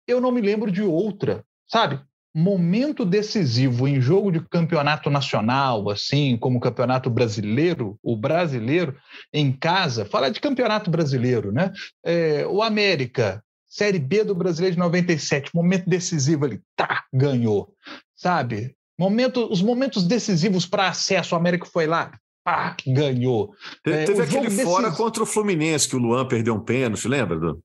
Eu 0.07 0.21
não 0.21 0.31
me 0.31 0.41
lembro 0.41 0.71
de 0.71 0.83
outra, 0.83 1.45
sabe? 1.69 2.01
Momento 2.35 3.05
decisivo 3.05 3.89
em 3.89 4.01
jogo 4.01 4.31
de 4.31 4.41
campeonato 4.41 5.11
nacional, 5.11 5.91
assim 5.91 6.37
como 6.37 6.59
o 6.59 6.61
campeonato 6.61 7.11
brasileiro, 7.11 7.99
o 8.03 8.17
brasileiro 8.17 8.97
em 9.33 9.53
casa, 9.53 10.05
fala 10.05 10.31
de 10.31 10.41
campeonato 10.41 10.91
brasileiro, 10.91 11.53
né? 11.53 11.73
É, 12.05 12.47
o 12.47 12.63
América, 12.63 13.43
Série 13.67 13.99
B 13.99 14.25
do 14.25 14.35
Brasileiro 14.35 14.75
de 14.75 14.81
97, 14.81 15.55
momento 15.55 15.89
decisivo 15.89 16.45
ali, 16.45 16.61
tá, 16.77 17.05
ganhou, 17.13 17.73
sabe? 18.17 18.75
Momento, 18.99 19.51
os 19.51 19.63
momentos 19.63 20.05
decisivos 20.05 20.67
para 20.67 20.89
acesso, 20.89 21.35
o 21.35 21.39
América 21.39 21.67
foi 21.67 21.87
lá, 21.87 22.13
pá, 22.45 22.77
ganhou. 22.87 23.55
Te, 23.83 23.93
é, 23.93 24.05
teve 24.05 24.23
aquele 24.23 24.51
fora 24.51 24.91
contra 24.91 25.23
o 25.23 25.27
Fluminense, 25.27 25.89
que 25.89 25.97
o 25.97 25.99
Luan 26.01 26.27
perdeu 26.27 26.55
um 26.55 26.61
pênalti, 26.61 27.09
lembra? 27.09 27.57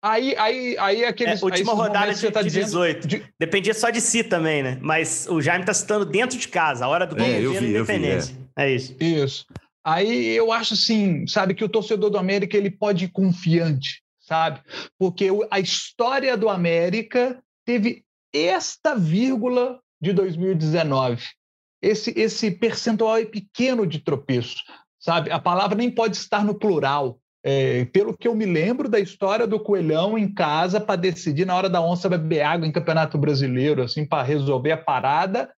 Aí, 0.00 0.36
aí, 0.36 0.76
aí 0.78 1.04
aqueles. 1.04 1.42
É, 1.42 1.44
última 1.44 1.72
rodada 1.72 2.14
de, 2.14 2.30
tá 2.30 2.42
de 2.42 2.50
18. 2.50 3.08
De... 3.08 3.24
Dependia 3.38 3.74
só 3.74 3.90
de 3.90 4.00
si 4.00 4.22
também, 4.22 4.62
né? 4.62 4.78
Mas 4.80 5.26
o 5.28 5.40
Jaime 5.40 5.64
tá 5.64 5.74
citando 5.74 6.04
dentro 6.04 6.38
de 6.38 6.46
casa, 6.48 6.84
a 6.84 6.88
hora 6.88 7.06
do 7.06 7.20
é, 7.20 7.40
eu 7.40 7.52
vi, 7.52 7.70
independência. 7.70 8.34
Vi, 8.34 8.40
é. 8.56 8.64
é 8.64 8.74
isso. 8.74 8.96
Isso. 9.00 9.46
Aí 9.84 10.28
eu 10.36 10.52
acho 10.52 10.74
assim, 10.74 11.26
sabe, 11.26 11.54
que 11.54 11.64
o 11.64 11.68
torcedor 11.68 12.10
do 12.10 12.18
América 12.18 12.56
ele 12.56 12.70
pode 12.70 13.06
ir 13.06 13.08
confiante, 13.08 14.02
sabe? 14.20 14.60
Porque 14.98 15.28
a 15.50 15.58
história 15.58 16.36
do 16.36 16.48
América 16.48 17.42
teve 17.64 18.04
esta 18.32 18.94
vírgula 18.94 19.80
de 20.00 20.12
2019. 20.12 21.24
Esse, 21.82 22.12
esse 22.16 22.50
percentual 22.50 23.16
é 23.16 23.24
pequeno 23.24 23.86
de 23.86 24.00
tropeço, 24.00 24.56
sabe? 24.98 25.30
A 25.30 25.38
palavra 25.38 25.76
nem 25.76 25.90
pode 25.90 26.16
estar 26.16 26.44
no 26.44 26.54
plural. 26.54 27.18
É, 27.44 27.84
pelo 27.86 28.16
que 28.16 28.26
eu 28.26 28.34
me 28.34 28.44
lembro 28.44 28.88
da 28.88 28.98
história 28.98 29.46
do 29.46 29.60
Coelhão 29.60 30.18
em 30.18 30.32
casa 30.32 30.80
para 30.80 30.96
decidir 30.96 31.46
na 31.46 31.54
hora 31.54 31.70
da 31.70 31.80
onça 31.80 32.08
beber 32.08 32.42
água 32.42 32.66
em 32.66 32.72
Campeonato 32.72 33.16
Brasileiro, 33.16 33.82
assim, 33.82 34.04
para 34.04 34.24
resolver 34.24 34.72
a 34.72 34.76
parada, 34.76 35.48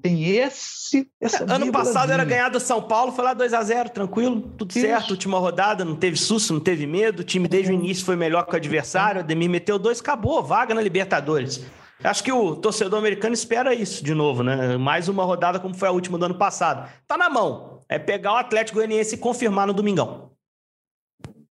tem 0.00 0.30
esse. 0.30 1.10
ano 1.48 1.72
passado 1.72 2.12
era 2.12 2.24
ganhar 2.24 2.48
do 2.48 2.60
São 2.60 2.80
Paulo, 2.80 3.10
foi 3.10 3.24
lá 3.24 3.34
2 3.34 3.52
a 3.52 3.62
0 3.62 3.90
tranquilo, 3.90 4.40
tudo 4.56 4.70
Isso. 4.70 4.80
certo. 4.80 5.10
Última 5.10 5.38
rodada, 5.38 5.84
não 5.84 5.96
teve 5.96 6.16
susto, 6.16 6.52
não 6.52 6.60
teve 6.60 6.86
medo. 6.86 7.20
O 7.20 7.24
time 7.24 7.48
desde 7.48 7.72
o 7.72 7.74
início 7.74 8.04
foi 8.04 8.14
melhor 8.14 8.46
que 8.46 8.52
o 8.52 8.56
adversário. 8.56 9.20
O 9.20 9.24
Ademir 9.24 9.50
meteu 9.50 9.78
dois, 9.78 10.00
acabou, 10.00 10.42
vaga 10.42 10.72
na 10.72 10.80
Libertadores. 10.80 11.64
Acho 12.02 12.22
que 12.22 12.30
o 12.30 12.54
torcedor 12.54 12.96
americano 12.96 13.34
espera 13.34 13.74
isso 13.74 14.04
de 14.04 14.14
novo, 14.14 14.44
né? 14.44 14.76
Mais 14.76 15.08
uma 15.08 15.24
rodada 15.24 15.58
como 15.58 15.74
foi 15.74 15.88
a 15.88 15.92
última 15.92 16.16
do 16.16 16.26
ano 16.26 16.36
passado. 16.36 16.88
Tá 17.08 17.16
na 17.16 17.28
mão. 17.28 17.80
É 17.88 17.98
pegar 17.98 18.34
o 18.34 18.36
Atlético 18.36 18.76
Goianiense 18.76 19.16
e 19.16 19.18
confirmar 19.18 19.66
no 19.66 19.72
domingão. 19.72 20.30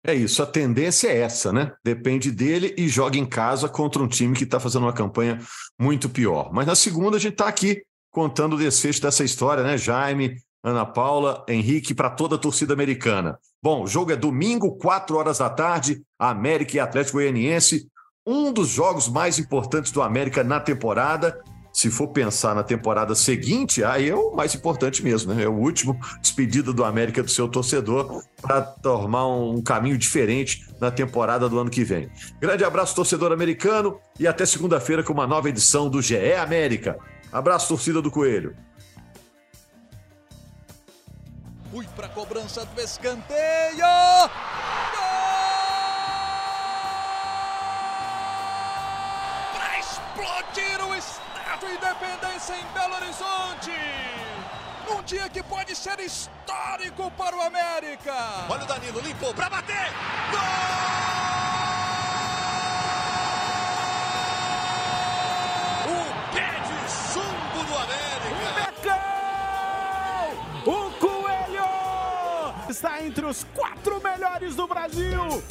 É 0.03 0.15
isso, 0.15 0.41
a 0.41 0.45
tendência 0.45 1.09
é 1.09 1.19
essa, 1.19 1.53
né? 1.53 1.73
Depende 1.83 2.31
dele 2.31 2.73
e 2.77 2.87
joga 2.87 3.17
em 3.17 3.25
casa 3.25 3.69
contra 3.69 4.01
um 4.01 4.07
time 4.07 4.35
que 4.35 4.43
está 4.43 4.59
fazendo 4.59 4.83
uma 4.83 4.93
campanha 4.93 5.39
muito 5.79 6.09
pior. 6.09 6.51
Mas 6.51 6.65
na 6.65 6.75
segunda 6.75 7.17
a 7.17 7.19
gente 7.19 7.33
está 7.33 7.47
aqui 7.47 7.83
contando 8.09 8.55
o 8.55 8.57
desfecho 8.57 9.01
dessa 9.01 9.23
história, 9.23 9.63
né? 9.63 9.77
Jaime, 9.77 10.37
Ana 10.63 10.85
Paula, 10.85 11.45
Henrique, 11.47 11.93
para 11.93 12.09
toda 12.09 12.35
a 12.35 12.39
torcida 12.39 12.73
americana. 12.73 13.37
Bom, 13.61 13.83
o 13.83 13.87
jogo 13.87 14.11
é 14.11 14.15
domingo, 14.15 14.75
4 14.77 15.15
horas 15.17 15.37
da 15.37 15.49
tarde, 15.49 16.01
América 16.19 16.77
e 16.77 16.79
Atlético 16.79 17.17
Goianiense 17.17 17.87
um 18.25 18.51
dos 18.53 18.69
jogos 18.69 19.07
mais 19.07 19.39
importantes 19.39 19.91
do 19.91 20.01
América 20.01 20.43
na 20.43 20.59
temporada. 20.59 21.41
Se 21.73 21.89
for 21.89 22.09
pensar 22.09 22.53
na 22.53 22.63
temporada 22.63 23.15
seguinte, 23.15 23.83
aí 23.83 24.09
é 24.09 24.15
o 24.15 24.31
mais 24.31 24.53
importante 24.53 25.03
mesmo, 25.03 25.33
né? 25.33 25.43
É 25.43 25.47
o 25.47 25.53
último 25.53 25.97
despedida 26.21 26.73
do 26.73 26.83
América 26.83 27.23
do 27.23 27.29
seu 27.29 27.47
torcedor 27.47 28.23
para 28.41 28.61
tomar 28.61 29.27
um 29.27 29.61
caminho 29.61 29.97
diferente 29.97 30.67
na 30.79 30.91
temporada 30.91 31.47
do 31.47 31.57
ano 31.57 31.69
que 31.69 31.83
vem. 31.83 32.11
Grande 32.39 32.65
abraço, 32.65 32.95
torcedor 32.95 33.31
americano, 33.31 33.99
e 34.19 34.27
até 34.27 34.45
segunda-feira 34.45 35.03
com 35.03 35.13
uma 35.13 35.25
nova 35.25 35.49
edição 35.49 35.89
do 35.89 36.01
GE 36.01 36.33
América. 36.33 36.97
Abraço, 37.31 37.69
torcida 37.69 38.01
do 38.01 38.11
Coelho. 38.11 38.55
Fui 41.71 41.87
para 41.95 42.09
cobrança 42.09 42.65
do 42.65 42.81
escanteio. 42.81 43.85
explodir 49.79 50.79
o 50.85 50.95
Independência 51.65 52.55
em 52.55 52.65
Belo 52.73 52.95
Horizonte. 52.95 53.71
Num 54.87 55.03
dia 55.03 55.29
que 55.29 55.43
pode 55.43 55.75
ser 55.75 55.99
histórico 55.99 57.11
para 57.11 57.35
o 57.35 57.41
América. 57.41 58.13
Olha 58.49 58.63
o 58.63 58.67
Danilo, 58.67 58.99
limpou 58.99 59.33
para 59.33 59.49
bater. 59.49 59.91
Gol! 60.31 60.39
O 65.87 66.33
pé 66.33 66.59
de 66.67 66.77
chumbo 66.91 67.63
do 67.65 67.77
América. 67.77 68.99
O 70.65 70.91
Coelho 70.99 72.69
está 72.69 73.01
entre 73.03 73.25
os 73.25 73.45
quatro 73.53 74.01
melhores 74.01 74.55
do 74.55 74.67
Brasil. 74.67 75.43